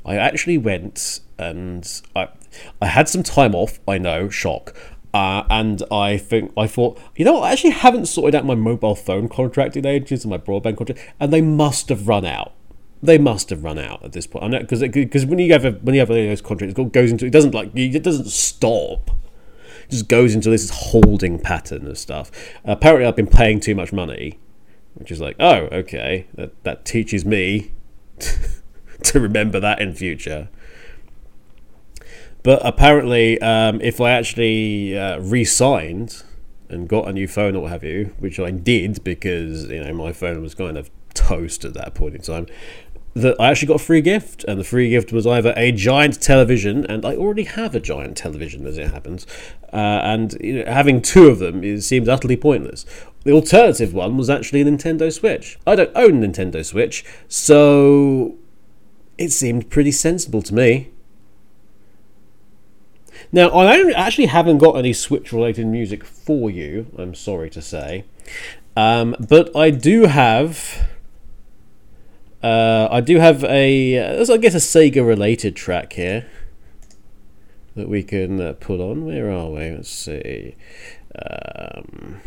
I 0.05 0.17
actually 0.17 0.59
went 0.59 1.21
and 1.39 1.89
I 2.17 2.31
I 2.81 2.87
had 2.87 3.09
some 3.09 3.23
time 3.23 3.55
off. 3.55 3.81
I 3.87 3.99
know, 3.99 4.29
shock. 4.29 4.75
Uh, 5.13 5.45
and 5.51 5.83
I 5.91 6.17
think 6.17 6.53
I 6.57 6.67
thought, 6.67 6.99
you 7.17 7.25
know, 7.25 7.43
I 7.43 7.51
actually 7.53 7.71
haven't 7.71 8.07
sorted 8.07 8.35
out 8.35 8.47
my 8.47 8.55
mobile 8.55 8.95
phone 8.95 9.29
contract 9.29 9.77
in 9.77 9.85
ages 9.85 10.25
and 10.25 10.31
my 10.31 10.39
broadband 10.39 10.77
contract, 10.77 11.01
and 11.19 11.33
they 11.33 11.43
must 11.43 11.89
have 11.89 12.07
run 12.07 12.25
out. 12.25 12.53
They 13.03 13.19
must 13.19 13.51
have 13.51 13.65
run 13.65 13.79
out 13.79 14.05
at 14.05 14.13
this 14.13 14.27
point. 14.27 14.53
Because 14.53 14.81
because 14.81 15.27
when 15.27 15.39
you 15.39 15.53
have 15.53 15.65
a, 15.65 15.73
when 15.73 15.95
you 15.95 16.01
have 16.01 16.11
of 16.11 16.17
those 16.17 16.41
contracts, 16.41 16.79
it 16.79 16.93
goes 16.93 17.11
into 17.11 17.27
it 17.27 17.33
doesn't 17.33 17.55
like 17.55 17.75
it 17.75 18.03
doesn't 18.03 18.29
stop. 18.29 19.11
It 19.85 19.91
just 19.91 20.09
goes 20.09 20.35
into 20.35 20.51
this 20.51 20.71
holding 20.71 21.39
pattern 21.39 21.87
of 21.89 21.99
stuff. 21.99 22.31
apparently, 22.65 23.07
I've 23.07 23.17
been 23.17 23.27
paying 23.27 23.59
too 23.59 23.75
much 23.75 23.93
money 23.93 24.39
which 24.95 25.11
is 25.11 25.21
like, 25.21 25.37
oh, 25.39 25.69
okay, 25.73 26.27
that 26.35 26.63
that 26.65 26.85
teaches 26.85 27.25
me 27.25 27.73
to 29.03 29.21
remember 29.21 29.61
that 29.61 29.81
in 29.81 29.95
future. 29.95 30.49
But 32.43 32.61
apparently, 32.65 33.41
um, 33.41 33.81
if 33.81 34.01
I 34.01 34.13
actually 34.13 34.99
uh, 34.99 35.19
re-signed 35.21 36.23
and 36.69 36.89
got 36.89 37.09
a 37.09 37.13
new 37.13 37.29
phone 37.29 37.57
or 37.57 37.63
what 37.63 37.73
have 37.73 37.85
you, 37.85 38.15
which 38.19 38.39
I 38.41 38.51
did 38.51 39.03
because 39.05 39.69
you 39.69 39.83
know 39.83 39.93
my 39.93 40.13
phone 40.13 40.41
was 40.43 40.55
kind 40.55 40.79
of 40.79 40.91
toast 41.15 41.65
at 41.65 41.75
that 41.75 41.95
point 41.95 42.15
in 42.15 42.23
time, 42.23 42.47
that 43.15 43.37
I 43.41 43.51
actually 43.51 43.69
got 43.69 43.81
a 43.81 43.85
free 43.85 44.01
gift, 44.01 44.45
and 44.45 44.59
the 44.59 44.65
free 44.65 44.89
gift 44.89 45.13
was 45.13 45.27
either 45.27 45.53
a 45.57 45.73
giant 45.73 46.23
television, 46.23 46.87
and 46.87 47.05
I 47.05 47.17
already 47.17 47.43
have 47.45 47.75
a 47.75 47.81
giant 47.81 48.17
television 48.17 48.67
as 48.67 48.79
it 48.79 48.91
happens, 48.91 49.27
uh, 49.73 50.01
and 50.05 50.37
you 50.41 50.65
know, 50.65 50.73
having 50.73 51.03
two 51.03 51.27
of 51.27 51.41
them 51.41 51.65
is, 51.65 51.87
seems 51.87 52.09
utterly 52.09 52.37
pointless. 52.37 52.87
The 53.25 53.33
alternative 53.33 53.93
one 53.93 54.17
was 54.17 54.31
actually 54.31 54.63
a 54.63 54.65
Nintendo 54.65 55.13
Switch. 55.13 55.59
I 55.67 55.75
don't 55.75 55.91
own 55.95 56.23
a 56.23 56.29
Nintendo 56.29 56.65
Switch, 56.65 57.05
so 57.29 58.37
it 59.19 59.31
seemed 59.31 59.71
pretty 59.71 59.93
sensible 59.93 60.41
to 60.43 60.55
me. 60.55 60.91
Now, 63.33 63.49
I 63.51 63.93
actually 63.93 64.27
haven't 64.27 64.59
got 64.59 64.77
any 64.77 64.93
Switch 64.93 65.33
related 65.33 65.67
music 65.67 66.05
for 66.05 66.51
you, 66.51 66.87
I'm 66.99 67.15
sorry 67.15 67.49
to 67.51 67.63
say. 67.63 68.05
Um, 68.77 69.15
but 69.29 69.55
I 69.57 69.71
do 69.71 70.07
have. 70.07 70.89
Uh, 72.43 72.89
I 72.91 73.01
do 73.01 73.19
have 73.19 73.45
a, 73.45 73.99
I 73.99 74.21
Uh, 74.21 74.37
guess 74.39 74.55
a 74.55 74.59
Sega 74.59 75.07
related 75.07 75.55
track 75.55 75.93
here 75.93 76.27
that 77.77 77.89
we 77.89 78.03
can 78.03 78.41
uh, 78.41 78.55
put 78.55 78.81
on. 78.81 79.05
Where 79.05 79.31
are 79.31 79.51
we? 79.51 79.71
Let's 79.71 79.91
see. 79.91 80.57
Um, 81.15 82.21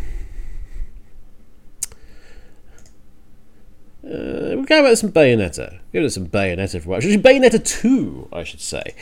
uh, 4.06 4.54
we'll 4.56 4.64
go 4.64 4.82
about 4.82 4.98
some 4.98 5.12
Bayonetta. 5.12 5.80
Give 5.92 6.04
us 6.04 6.16
some 6.16 6.28
Bayonetta 6.28 6.82
for 6.82 6.96
Actually, 6.96 7.18
Bayonetta 7.18 7.64
2, 7.64 8.30
I 8.32 8.44
should 8.44 8.62
say. 8.62 8.96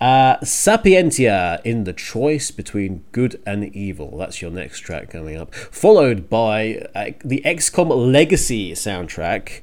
Uh, 0.00 0.38
Sapientia 0.42 1.60
in 1.62 1.84
the 1.84 1.92
choice 1.92 2.50
between 2.50 3.04
good 3.12 3.40
and 3.44 3.64
evil. 3.76 4.16
That's 4.16 4.40
your 4.40 4.50
next 4.50 4.80
track 4.80 5.10
coming 5.10 5.36
up. 5.36 5.54
Followed 5.54 6.30
by 6.30 6.86
uh, 6.94 7.10
the 7.22 7.42
XCOM 7.44 8.10
Legacy 8.10 8.72
soundtrack, 8.72 9.60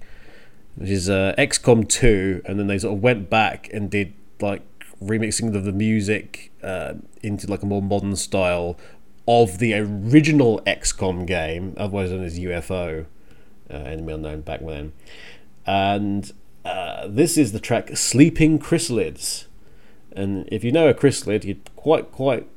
which 0.75 0.89
is 0.89 1.09
uh, 1.09 1.33
XCOM 1.39 1.89
2, 1.89 2.43
and 2.45 2.59
then 2.59 2.67
they 2.67 2.77
sort 2.77 2.95
of 2.95 3.01
went 3.01 3.31
back 3.31 3.67
and 3.73 3.89
did 3.89 4.13
like 4.39 4.61
remixing 5.03 5.55
of 5.55 5.65
the 5.65 5.71
music 5.71 6.51
uh, 6.61 6.93
into 7.23 7.47
like 7.47 7.63
a 7.63 7.65
more 7.65 7.81
modern 7.81 8.15
style 8.15 8.77
of 9.27 9.57
the 9.57 9.73
original 9.73 10.61
XCOM 10.67 11.25
game, 11.25 11.73
otherwise 11.77 12.11
known 12.11 12.23
as 12.23 12.37
UFO, 12.39 13.07
uh, 13.71 13.73
Enemy 13.73 14.13
Unknown 14.13 14.41
back 14.41 14.59
then. 14.63 14.93
And 15.65 16.31
uh, 16.63 17.07
this 17.07 17.39
is 17.39 17.53
the 17.53 17.59
track 17.59 17.97
Sleeping 17.97 18.59
Chrysalids. 18.59 19.46
And 20.17 20.49
if 20.51 20.63
you 20.63 20.71
know 20.71 20.87
a 20.87 20.93
chrysalid, 20.93 21.43
you'd 21.43 21.69
quite, 21.75 22.11
quite, 22.11 22.47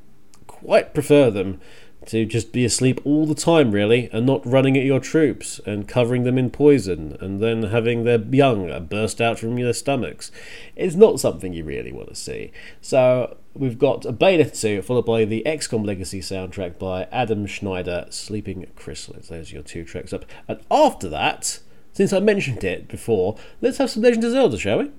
quite 0.46 0.94
prefer 0.94 1.30
them 1.30 1.60
to 2.06 2.24
just 2.24 2.52
be 2.52 2.64
asleep 2.64 3.00
all 3.04 3.26
the 3.26 3.34
time, 3.34 3.72
really, 3.72 4.08
and 4.12 4.24
not 4.24 4.44
running 4.46 4.76
at 4.76 4.84
your 4.84 5.00
troops 5.00 5.60
and 5.66 5.86
covering 5.86 6.24
them 6.24 6.38
in 6.38 6.50
poison 6.50 7.16
and 7.20 7.40
then 7.40 7.64
having 7.64 8.04
their 8.04 8.18
young 8.18 8.86
burst 8.86 9.20
out 9.20 9.38
from 9.38 9.56
their 9.56 9.74
stomachs. 9.74 10.32
It's 10.76 10.94
not 10.94 11.20
something 11.20 11.52
you 11.52 11.62
really 11.62 11.92
want 11.92 12.08
to 12.08 12.14
see. 12.14 12.52
So 12.80 13.36
we've 13.54 13.78
got 13.78 14.06
a 14.06 14.12
Bayonetta 14.12 14.58
2 14.58 14.82
followed 14.82 15.04
by 15.04 15.26
the 15.26 15.42
XCOM 15.44 15.86
Legacy 15.86 16.20
soundtrack 16.20 16.78
by 16.78 17.04
Adam 17.12 17.46
Schneider, 17.46 18.06
Sleeping 18.08 18.66
Chrysalids. 18.76 19.28
Those 19.28 19.50
are 19.50 19.56
your 19.56 19.62
two 19.62 19.84
tracks 19.84 20.14
up. 20.14 20.24
And 20.48 20.60
after 20.70 21.08
that, 21.10 21.60
since 21.92 22.14
I 22.14 22.20
mentioned 22.20 22.64
it 22.64 22.88
before, 22.88 23.36
let's 23.60 23.76
have 23.76 23.90
some 23.90 24.02
Legend 24.02 24.24
of 24.24 24.32
Zelda, 24.32 24.58
shall 24.58 24.78
we? 24.78 24.90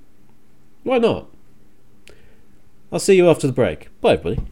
Why 0.83 0.99
not? 0.99 1.27
I'll 2.91 2.99
see 2.99 3.15
you 3.15 3.29
after 3.29 3.47
the 3.47 3.53
break. 3.53 3.89
Bye, 4.01 4.13
everybody. 4.13 4.51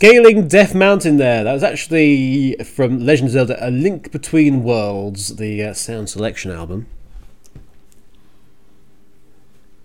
Scaling 0.00 0.48
Death 0.48 0.74
Mountain 0.74 1.18
there. 1.18 1.44
That 1.44 1.52
was 1.52 1.62
actually 1.62 2.54
from 2.64 3.04
Legend 3.04 3.28
of 3.28 3.32
Zelda 3.32 3.58
A 3.60 3.68
Link 3.70 4.10
Between 4.10 4.62
Worlds, 4.62 5.36
the 5.36 5.62
uh, 5.62 5.74
sound 5.74 6.08
selection 6.08 6.50
album. 6.50 6.86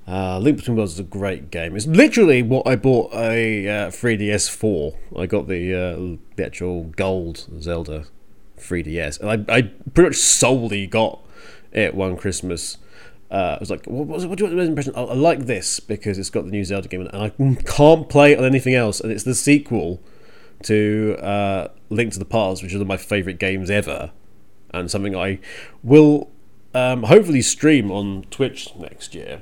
Uh, 0.07 0.39
Link 0.39 0.55
Between 0.55 0.77
Worlds 0.77 0.93
is 0.93 0.99
a 0.99 1.03
great 1.03 1.51
game. 1.51 1.75
It's 1.75 1.85
literally 1.85 2.41
what 2.41 2.65
I 2.65 2.77
bought 2.77 3.13
a 3.13 3.67
uh, 3.67 3.87
3DS 3.89 4.49
for. 4.49 4.95
I 5.17 5.25
got 5.25 5.49
the 5.49 5.73
uh, 5.73 6.17
the 6.37 6.45
actual 6.45 6.85
gold 6.95 7.45
Zelda 7.59 8.05
3DS, 8.57 9.19
and 9.19 9.29
I, 9.29 9.53
I 9.53 9.61
pretty 9.93 10.11
much 10.11 10.15
solely 10.15 10.87
got 10.87 11.19
it 11.73 11.93
one 11.93 12.15
Christmas. 12.15 12.77
Uh, 13.31 13.55
I 13.55 13.57
was 13.59 13.69
like, 13.69 13.85
what, 13.85 14.07
what, 14.07 14.23
what 14.25 14.37
do 14.37 14.45
you 14.45 14.49
want 14.49 14.57
the 14.57 14.69
impression? 14.69 14.93
I, 14.95 15.01
I 15.01 15.13
like 15.13 15.45
this 15.45 15.79
because 15.79 16.17
it's 16.17 16.29
got 16.29 16.45
the 16.45 16.51
new 16.51 16.63
Zelda 16.63 16.87
game, 16.87 17.01
and 17.01 17.09
I 17.13 17.29
can't 17.65 18.07
play 18.07 18.33
it 18.33 18.39
on 18.39 18.45
anything 18.45 18.75
else, 18.75 18.99
and 18.99 19.11
it's 19.11 19.23
the 19.23 19.35
sequel 19.35 20.01
to 20.63 21.17
uh, 21.21 21.67
Link 21.89 22.13
to 22.13 22.19
the 22.19 22.25
Past, 22.25 22.61
which 22.61 22.71
is 22.71 22.77
one 22.77 22.83
of 22.83 22.87
my 22.87 22.97
favourite 22.97 23.39
games 23.39 23.69
ever, 23.69 24.11
and 24.73 24.89
something 24.89 25.15
I 25.15 25.39
will 25.83 26.31
um, 26.73 27.03
hopefully 27.03 27.41
stream 27.41 27.91
on 27.91 28.23
Twitch 28.29 28.75
next 28.75 29.15
year. 29.15 29.41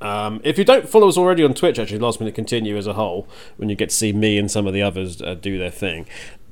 Um, 0.00 0.40
if 0.42 0.58
you 0.58 0.64
don't 0.64 0.88
follow 0.88 1.08
us 1.08 1.16
already 1.16 1.44
on 1.44 1.54
Twitch, 1.54 1.78
actually, 1.78 2.00
Last 2.00 2.18
Minute 2.18 2.34
Continue 2.34 2.76
as 2.76 2.88
a 2.88 2.94
whole, 2.94 3.28
when 3.56 3.68
you 3.68 3.76
get 3.76 3.90
to 3.90 3.94
see 3.94 4.12
me 4.12 4.36
and 4.36 4.50
some 4.50 4.66
of 4.66 4.74
the 4.74 4.82
others 4.82 5.22
uh, 5.22 5.34
do 5.34 5.58
their 5.58 5.70
thing, 5.70 6.06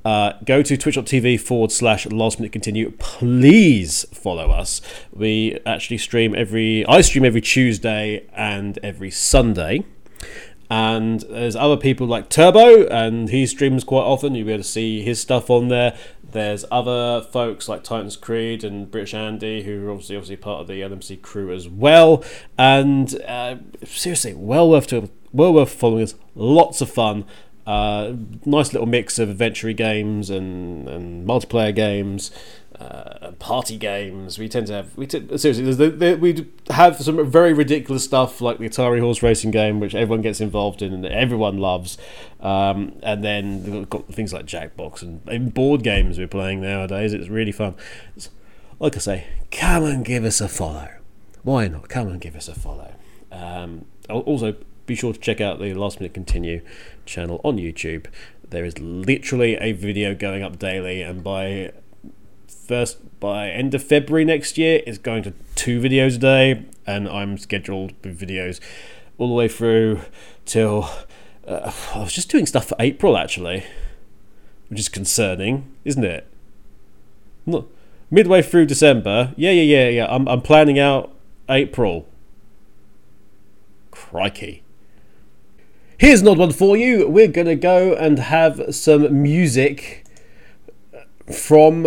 uh, 0.05 0.33
go 0.45 0.63
to 0.63 0.77
twitch.tv 0.77 1.41
forward 1.41 1.73
slash 1.73 2.07
last 2.07 2.39
minute 2.39 2.53
continue. 2.53 2.91
Please 2.93 4.05
follow 4.13 4.51
us. 4.51 4.81
We 5.13 5.59
actually 5.67 5.99
stream 5.99 6.35
every, 6.35 6.87
I 6.87 7.01
stream 7.03 7.25
every 7.25 7.41
Tuesday 7.41 8.27
and 8.35 8.79
every 8.83 9.11
Sunday. 9.11 9.85
And 10.71 11.21
there's 11.23 11.57
other 11.57 11.77
people 11.77 12.07
like 12.07 12.31
Turbo, 12.31 12.87
and 12.87 13.29
he 13.29 13.45
streams 13.45 13.83
quite 13.83 14.03
often. 14.03 14.37
You'll 14.37 14.47
be 14.47 14.53
able 14.53 14.63
to 14.63 14.69
see 14.69 15.03
his 15.03 15.21
stuff 15.21 15.51
on 15.51 15.67
there. 15.67 15.99
There's 16.23 16.65
other 16.71 17.23
folks 17.23 17.69
like 17.69 17.83
Titans 17.83 18.17
Creed 18.17 18.63
and 18.63 18.89
British 18.89 19.13
Andy, 19.13 19.65
who 19.65 19.89
are 19.89 19.91
obviously 19.91 20.15
obviously 20.15 20.37
part 20.37 20.61
of 20.61 20.69
the 20.69 20.81
LMC 20.81 21.21
crew 21.21 21.53
as 21.53 21.69
well. 21.69 22.25
And 22.57 23.21
uh, 23.23 23.57
seriously, 23.85 24.35
well 24.35 24.71
worth 24.71 24.87
to 24.89 25.11
well 25.33 25.53
worth 25.53 25.73
following 25.73 26.05
us. 26.05 26.15
Lots 26.37 26.81
of 26.81 26.89
fun. 26.89 27.25
Uh, 27.71 28.17
nice 28.45 28.73
little 28.73 28.87
mix 28.87 29.19
of 29.19 29.29
adventure 29.31 29.73
games 29.73 30.29
and, 30.29 30.89
and 30.89 31.27
multiplayer 31.27 31.73
games 31.75 32.33
uh, 32.81 33.33
party 33.39 33.77
games. 33.77 34.39
We 34.39 34.49
tend 34.49 34.67
to 34.69 34.73
have 34.73 34.97
we 34.97 35.07
t- 35.07 35.37
seriously 35.37 35.73
the, 35.75 35.91
the, 35.91 36.15
we 36.15 36.47
have 36.71 36.97
some 37.01 37.31
very 37.31 37.53
ridiculous 37.53 38.05
stuff 38.05 38.41
like 38.41 38.59
the 38.59 38.69
Atari 38.69 39.01
horse 39.01 39.23
racing 39.23 39.51
game, 39.51 39.81
which 39.81 39.95
everyone 39.95 40.23
gets 40.23 40.41
involved 40.41 40.81
in 40.81 40.93
and 40.93 41.05
everyone 41.05 41.59
loves. 41.59 41.99
Um, 42.41 42.99
and 43.03 43.23
then 43.23 43.71
we've 43.71 43.91
got 43.91 44.07
things 44.07 44.33
like 44.33 44.47
Jackbox 44.47 45.03
and 45.03 45.21
even 45.27 45.51
board 45.51 45.83
games 45.83 46.19
we're 46.19 46.27
playing 46.27 46.63
nowadays. 46.63 47.13
It's 47.13 47.29
really 47.29 47.53
fun. 47.53 47.75
It's, 48.17 48.31
like 48.79 48.97
I 48.97 49.01
say, 49.01 49.27
come 49.51 49.85
and 49.85 50.05
give 50.05 50.25
us 50.25 50.41
a 50.41 50.49
follow. 50.49 50.89
Why 51.43 51.69
not? 51.69 51.89
Come 51.91 52.09
and 52.09 52.21
give 52.21 52.35
us 52.35 52.49
a 52.49 52.55
follow. 52.55 52.95
Um, 53.31 53.85
also, 54.09 54.57
be 54.91 54.97
sure 54.97 55.13
to 55.13 55.21
check 55.21 55.41
out 55.41 55.61
the 55.61 55.73
Last 55.73 56.01
Minute 56.01 56.15
Continue 56.15 56.63
channel 57.07 57.41
on 57.45 57.59
YouTube. 57.59 58.07
There 58.49 58.65
is 58.65 58.77
literally 58.81 59.55
a 59.55 59.71
video 59.71 60.17
going 60.17 60.43
up 60.43 60.59
daily, 60.59 61.01
and 61.01 61.23
by 61.23 61.71
first 62.49 62.99
by 63.21 63.51
end 63.51 63.73
of 63.73 63.85
February 63.85 64.25
next 64.25 64.59
year, 64.59 64.83
it's 64.89 64.99
going 64.99 65.23
to 65.23 65.33
two 65.55 65.81
videos 65.81 66.17
a 66.17 66.19
day, 66.19 66.65
and 66.89 67.09
I'm 67.09 67.39
scheduled 67.39 67.93
with 68.03 68.21
videos 68.21 68.59
all 69.17 69.29
the 69.29 69.35
way 69.35 69.47
through 69.47 70.01
till 70.45 70.91
uh, 71.47 71.73
I 71.95 72.01
was 72.01 72.13
just 72.13 72.29
doing 72.29 72.47
stuff 72.47 72.67
for 72.67 72.77
April 72.81 73.17
actually, 73.17 73.63
which 74.71 74.81
is 74.81 74.89
concerning, 74.89 75.73
isn't 75.85 76.05
it? 76.05 76.27
Not 77.47 77.67
midway 78.11 78.43
through 78.43 78.67
December. 78.67 79.35
Yeah, 79.37 79.53
yeah, 79.53 79.63
yeah, 79.63 79.89
yeah. 79.89 80.07
I'm 80.11 80.27
I'm 80.27 80.43
planning 80.43 80.81
out 80.81 81.15
April. 81.49 82.09
Crikey. 83.93 84.65
Here's 86.01 86.23
an 86.23 86.29
odd 86.29 86.39
one 86.39 86.53
for 86.53 86.79
you. 86.79 87.07
We're 87.07 87.29
gonna 87.29 87.55
go 87.55 87.93
and 87.93 88.19
have 88.19 88.75
some 88.75 89.23
music 89.23 90.07
from 91.31 91.87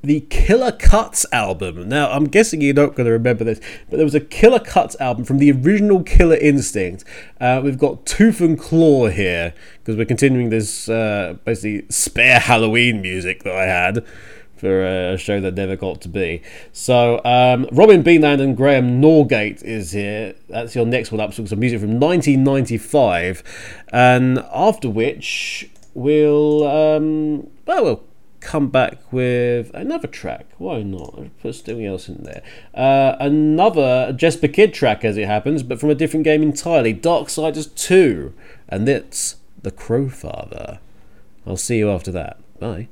the 0.00 0.20
Killer 0.30 0.70
Cuts 0.70 1.26
album. 1.32 1.88
Now, 1.88 2.08
I'm 2.12 2.26
guessing 2.26 2.60
you're 2.60 2.72
not 2.72 2.94
going 2.94 3.06
to 3.06 3.10
remember 3.10 3.42
this, 3.42 3.60
but 3.90 3.96
there 3.96 4.06
was 4.06 4.14
a 4.14 4.20
Killer 4.20 4.60
Cuts 4.60 4.94
album 5.00 5.24
from 5.24 5.38
the 5.38 5.50
original 5.50 6.04
Killer 6.04 6.36
Instinct. 6.36 7.02
Uh, 7.40 7.60
we've 7.64 7.78
got 7.78 8.06
Tooth 8.06 8.40
and 8.40 8.56
Claw 8.56 9.08
here 9.08 9.54
because 9.78 9.96
we're 9.96 10.06
continuing 10.06 10.50
this 10.50 10.88
uh, 10.88 11.36
basically 11.44 11.84
spare 11.88 12.38
Halloween 12.38 13.02
music 13.02 13.42
that 13.42 13.56
I 13.56 13.66
had 13.66 14.04
for 14.58 14.84
a 14.84 15.16
show 15.16 15.40
that 15.40 15.54
never 15.54 15.76
got 15.76 16.00
to 16.02 16.08
be. 16.08 16.42
So, 16.72 17.22
um, 17.24 17.66
Robin 17.72 18.02
Beanland 18.02 18.40
and 18.40 18.56
Graeme 18.56 19.00
Norgate 19.00 19.62
is 19.62 19.92
here. 19.92 20.34
That's 20.48 20.74
your 20.74 20.86
next 20.86 21.12
one 21.12 21.20
up. 21.20 21.34
So, 21.34 21.44
some 21.44 21.60
music 21.60 21.80
from 21.80 22.00
1995, 22.00 23.42
and 23.92 24.38
after 24.52 24.90
which 24.90 25.70
we'll 25.94 26.66
um, 26.66 27.48
well, 27.66 27.84
we'll 27.84 28.04
come 28.40 28.68
back 28.68 29.12
with 29.12 29.70
another 29.74 30.08
track. 30.08 30.46
Why 30.58 30.82
not? 30.82 31.14
I'll 31.16 31.30
put 31.40 31.54
something 31.54 31.84
else 31.84 32.08
in 32.08 32.22
there. 32.22 32.42
Uh, 32.74 33.16
another 33.20 34.12
Jesper 34.12 34.48
Kyd 34.48 34.72
track, 34.72 35.04
as 35.04 35.16
it 35.16 35.26
happens, 35.26 35.62
but 35.62 35.80
from 35.80 35.90
a 35.90 35.94
different 35.94 36.24
game 36.24 36.42
entirely. 36.42 36.94
Darksiders 36.94 37.74
2. 37.74 38.32
And 38.68 38.88
it's 38.88 39.36
The 39.62 39.70
Crowfather. 39.70 40.78
I'll 41.46 41.56
see 41.56 41.78
you 41.78 41.90
after 41.90 42.12
that. 42.12 42.38
Bye. 42.58 42.88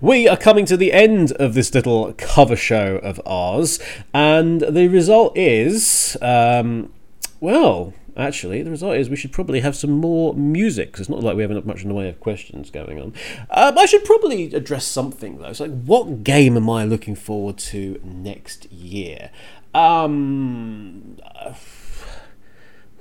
We 0.00 0.28
are 0.28 0.36
coming 0.36 0.64
to 0.66 0.76
the 0.76 0.92
end 0.92 1.32
of 1.32 1.54
this 1.54 1.74
little 1.74 2.12
cover 2.18 2.56
show 2.56 2.96
of 2.96 3.20
ours, 3.26 3.78
and 4.12 4.60
the 4.60 4.88
result 4.88 5.36
is, 5.36 6.16
um, 6.22 6.92
well, 7.40 7.92
actually, 8.16 8.62
the 8.62 8.70
result 8.70 8.96
is 8.96 9.10
we 9.10 9.16
should 9.16 9.32
probably 9.32 9.60
have 9.60 9.76
some 9.76 9.90
more 9.90 10.34
music 10.34 10.88
because 10.88 11.00
it's 11.00 11.10
not 11.10 11.22
like 11.22 11.36
we 11.36 11.42
have 11.42 11.66
much 11.66 11.82
in 11.82 11.88
the 11.88 11.94
way 11.94 12.08
of 12.08 12.20
questions 12.20 12.70
going 12.70 13.00
on. 13.00 13.12
Um, 13.50 13.78
I 13.78 13.86
should 13.86 14.04
probably 14.04 14.54
address 14.54 14.86
something 14.86 15.38
though. 15.38 15.48
It's 15.48 15.60
like, 15.60 15.82
what 15.84 16.24
game 16.24 16.56
am 16.56 16.70
I 16.70 16.84
looking 16.84 17.14
forward 17.14 17.58
to 17.58 18.00
next 18.04 18.70
year? 18.72 19.30
Um. 19.74 21.18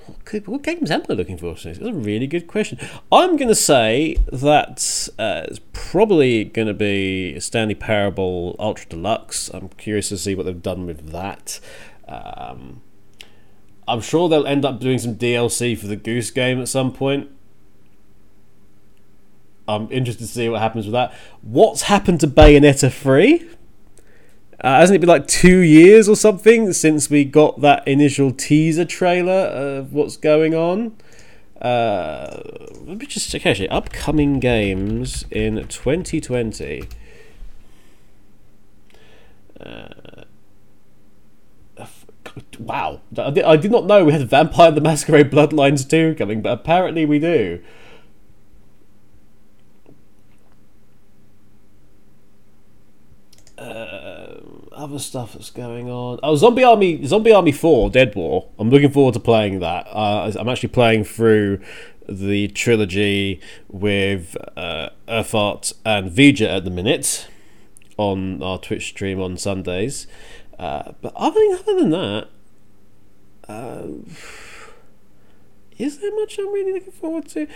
What, 0.06 0.26
could, 0.26 0.48
what 0.48 0.64
games 0.64 0.92
am 0.92 1.04
I 1.10 1.14
looking 1.14 1.38
for? 1.38 1.54
That's 1.54 1.80
a 1.80 1.94
really 1.94 2.28
good 2.28 2.48
question. 2.48 2.78
I'm 3.12 3.38
going 3.38 3.48
to 3.48 3.56
say 3.56 4.18
that 4.32 5.10
uh, 5.18 5.44
it's 5.46 5.62
probably 5.72 6.44
going 6.44 6.68
to 6.68 6.74
be 6.74 7.40
Stanley 7.40 7.76
Parable 7.76 8.56
Ultra 8.60 8.90
Deluxe. 8.90 9.50
I'm 9.50 9.70
curious 9.70 10.10
to 10.10 10.18
see 10.18 10.36
what 10.36 10.46
they've 10.46 10.62
done 10.62 10.86
with 10.86 11.12
that. 11.12 11.60
Um, 12.08 12.82
I'm 13.88 14.02
sure 14.02 14.28
they'll 14.28 14.48
end 14.48 14.66
up 14.66 14.80
doing 14.80 15.00
some 15.00 15.16
DLC 15.16 15.78
for 15.78 15.88
the 15.88 15.96
Goose 15.96 16.32
game 16.32 16.62
at 16.62 16.68
some 16.68 16.92
point. 16.92 17.30
I'm 19.68 19.90
interested 19.92 20.26
to 20.26 20.32
see 20.32 20.50
what 20.50 20.62
happens 20.62 20.86
with 20.86 20.94
that. 20.94 21.14
What's 21.42 21.84
happened 21.84 22.20
to 22.22 22.28
Bayonetta 22.28 22.92
3? 22.92 23.50
Uh, 24.64 24.80
hasn't 24.80 24.96
it 24.96 25.00
been 25.00 25.10
like 25.10 25.28
two 25.28 25.58
years 25.58 26.08
or 26.08 26.16
something 26.16 26.72
since 26.72 27.10
we 27.10 27.26
got 27.26 27.60
that 27.60 27.86
initial 27.86 28.32
teaser 28.32 28.86
trailer 28.86 29.34
of 29.34 29.94
what's 29.94 30.16
going 30.16 30.56
on? 30.56 30.96
Uh, 31.62 32.42
let 32.86 32.98
me 32.98 33.06
just 33.06 33.30
check 33.30 33.46
actually. 33.46 33.68
Upcoming 33.68 34.40
games 34.40 35.26
in 35.30 35.68
2020. 35.68 36.88
Uh, 39.60 40.24
wow. 42.60 43.02
I 43.18 43.32
did, 43.32 43.44
I 43.44 43.58
did 43.58 43.72
not 43.72 43.86
know 43.86 44.06
we 44.06 44.14
had 44.14 44.30
Vampire 44.30 44.72
the 44.72 44.82
Masquerade 44.82 45.30
Bloodlines 45.30 45.90
2 45.90 46.16
coming, 46.16 46.42
but 46.42 46.54
apparently 46.54 47.06
we 47.06 47.20
do. 47.20 47.62
Uh, 53.58 53.93
other 54.84 55.00
stuff 55.00 55.34
that's 55.34 55.50
going 55.50 55.90
on. 55.90 56.20
Oh, 56.22 56.36
Zombie 56.36 56.64
Army, 56.64 57.06
Zombie 57.06 57.32
Army 57.32 57.54
Four, 57.54 57.90
Dead 57.90 58.14
War. 58.16 58.50
I'm 58.60 58.70
looking 58.70 58.92
forward 58.92 59.14
to 59.14 59.20
playing 59.20 59.62
that. 59.62 59.88
Uh, 59.88 60.30
I'm 60.38 60.50
actually 60.50 60.70
playing 60.70 61.06
through 61.06 61.62
the 62.10 62.50
trilogy 62.50 63.40
with 63.70 64.36
uh, 64.58 64.90
Earthart 65.08 65.74
and 65.86 66.12
Vija 66.12 66.58
at 66.58 66.66
the 66.66 66.70
minute 66.70 67.28
on 67.96 68.44
our 68.44 68.58
Twitch 68.58 68.88
stream 68.90 69.22
on 69.22 69.38
Sundays. 69.38 70.06
Uh, 70.60 70.92
but 71.02 71.14
other 71.16 71.40
than, 71.40 71.60
other 71.60 71.76
than 71.80 71.90
that, 71.92 72.28
uh, 73.48 73.88
is 75.78 76.00
there 76.00 76.14
much 76.16 76.38
I'm 76.38 76.52
really 76.52 76.74
looking 76.74 76.92
forward 76.92 77.30
to? 77.30 77.48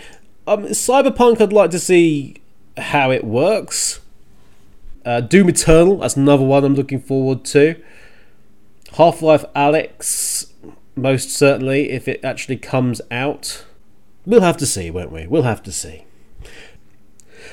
Um, 0.46 0.64
Cyberpunk, 0.64 1.42
I'd 1.42 1.52
like 1.52 1.70
to 1.72 1.78
see 1.78 2.36
how 2.78 3.10
it 3.10 3.22
works. 3.22 4.00
Uh, 5.08 5.22
Doom 5.22 5.48
Eternal, 5.48 5.96
that's 5.96 6.18
another 6.18 6.44
one 6.44 6.64
I'm 6.64 6.74
looking 6.74 7.00
forward 7.00 7.42
to. 7.46 7.82
Half 8.98 9.22
Life 9.22 9.42
Alyx, 9.56 10.52
most 10.96 11.30
certainly, 11.30 11.88
if 11.88 12.08
it 12.08 12.22
actually 12.22 12.58
comes 12.58 13.00
out. 13.10 13.64
We'll 14.26 14.42
have 14.42 14.58
to 14.58 14.66
see, 14.66 14.90
won't 14.90 15.10
we? 15.10 15.26
We'll 15.26 15.44
have 15.44 15.62
to 15.62 15.72
see. 15.72 16.04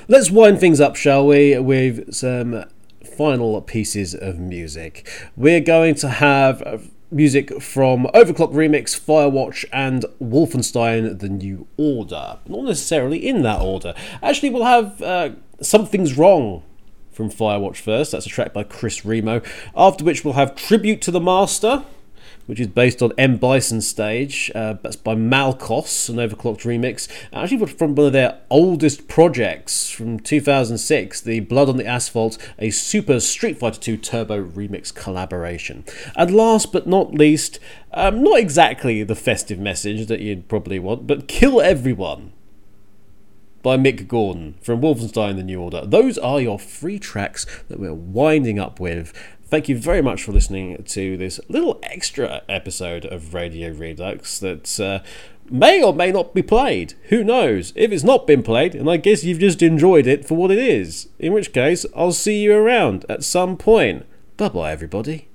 Let's 0.10 0.30
wind 0.30 0.60
things 0.60 0.82
up, 0.82 0.97
shall 0.97 1.26
we, 1.26 1.58
with 1.58 2.14
some 2.14 2.66
final 3.16 3.62
pieces 3.62 4.14
of 4.14 4.38
music. 4.38 5.10
We're 5.38 5.62
going 5.62 5.95
to 5.95 6.10
have 6.10 6.91
music 7.10 7.62
from 7.62 8.08
Overclock 8.14 8.51
Remix, 8.51 8.99
Firewatch, 8.99 9.64
and 9.72 10.03
Wolfenstein 10.22 11.18
The 11.20 11.30
New 11.30 11.68
Order. 11.78 12.39
Not 12.47 12.66
necessarily 12.66 13.26
in 13.26 13.43
that 13.43 13.62
order. 13.62 13.93
Actually, 14.22 14.49
we'll 14.49 14.66
have 14.66 15.01
uh, 15.01 15.30
Something's 15.62 16.18
Wrong 16.18 16.62
from 17.16 17.32
Firewatch 17.32 17.78
first. 17.78 18.11
That's 18.11 18.26
a 18.26 18.30
track 18.30 18.53
by 18.53 18.63
Chris 18.63 19.05
Remo. 19.05 19.41
After 19.76 20.03
which 20.03 20.24
we'll 20.24 20.34
have 20.34 20.55
Tribute 20.55 21.01
to 21.03 21.11
the 21.11 21.22
Master, 21.22 21.86
which 22.45 22.59
is 22.59 22.68
based 22.68 23.01
on 23.01 23.11
M. 23.18 23.38
Bison 23.38 23.82
stage. 23.82 24.51
Uh, 24.53 24.76
that's 24.82 24.95
by 24.95 25.16
Malkos, 25.16 26.09
an 26.09 26.18
overclocked 26.18 26.61
remix. 26.61 27.07
Actually, 27.34 27.66
from 27.68 27.95
one 27.95 28.07
of 28.07 28.13
their 28.13 28.39
oldest 28.49 29.07
projects 29.07 29.89
from 29.89 30.20
2006, 30.20 31.22
the 31.22 31.39
Blood 31.41 31.70
on 31.70 31.78
the 31.78 31.86
Asphalt, 31.86 32.38
a 32.59 32.70
Super 32.70 33.20
Street 33.20 33.57
Fighter 33.57 33.80
2 33.80 33.97
Turbo 33.97 34.43
remix 34.43 34.93
collaboration. 34.93 35.86
And 36.16 36.32
last 36.32 36.72
but 36.72 36.86
not 36.86 37.13
least, 37.13 37.59
um, 37.93 38.24
not 38.24 38.39
exactly 38.39 39.03
the 39.03 39.16
festive 39.16 39.59
message 39.59 40.07
that 40.07 40.20
you'd 40.20 40.47
probably 40.47 40.80
want, 40.80 41.07
but 41.07 41.28
Kill 41.28 41.61
Everyone 41.61 42.34
by 43.66 43.78
Mick 43.78 44.07
Gordon 44.07 44.53
from 44.61 44.80
Wolfenstein 44.80 45.38
The 45.38 45.43
New 45.43 45.59
Order. 45.59 45.88
Those 45.88 46.20
are 46.20 46.39
your 46.39 46.59
free 46.59 46.99
tracks 46.99 47.47
that 47.68 47.80
we're 47.80 47.95
winding 47.95 48.59
up 48.59 48.80
with. 48.80 49.11
Thank 49.43 49.68
you 49.68 49.76
very 49.76 50.03
much 50.03 50.22
for 50.22 50.32
listening 50.32 50.84
to 50.84 51.18
this 51.18 51.39
little 51.49 51.80
extra 51.82 52.43
episode 52.47 53.05
of 53.05 53.34
Radio 53.34 53.72
Redux 53.72 54.38
that 54.38 54.80
uh, 54.80 54.99
may 55.49 55.82
or 55.82 55.95
may 55.95 56.11
not 56.11 56.36
be 56.36 56.43
played. 56.43 56.93
Who 57.05 57.24
knows? 57.24 57.74
If 57.76 57.91
it's 57.91 58.03
not 58.03 58.28
been 58.28 58.43
played, 58.43 58.76
and 58.76 58.88
I 58.88 58.97
guess 58.97 59.24
you've 59.24 59.39
just 59.39 59.63
enjoyed 59.63 60.05
it 60.05 60.28
for 60.28 60.38
what 60.38 60.51
it 60.51 60.59
is, 60.59 61.09
in 61.18 61.34
which 61.34 61.51
case 61.51 61.88
I'll 61.95 62.11
see 62.11 62.43
you 62.43 62.53
around 62.53 63.03
at 63.09 63.24
some 63.24 63.57
point. 63.57 64.05
Bye 64.38 64.49
bye, 64.49 64.72
everybody. 64.72 65.28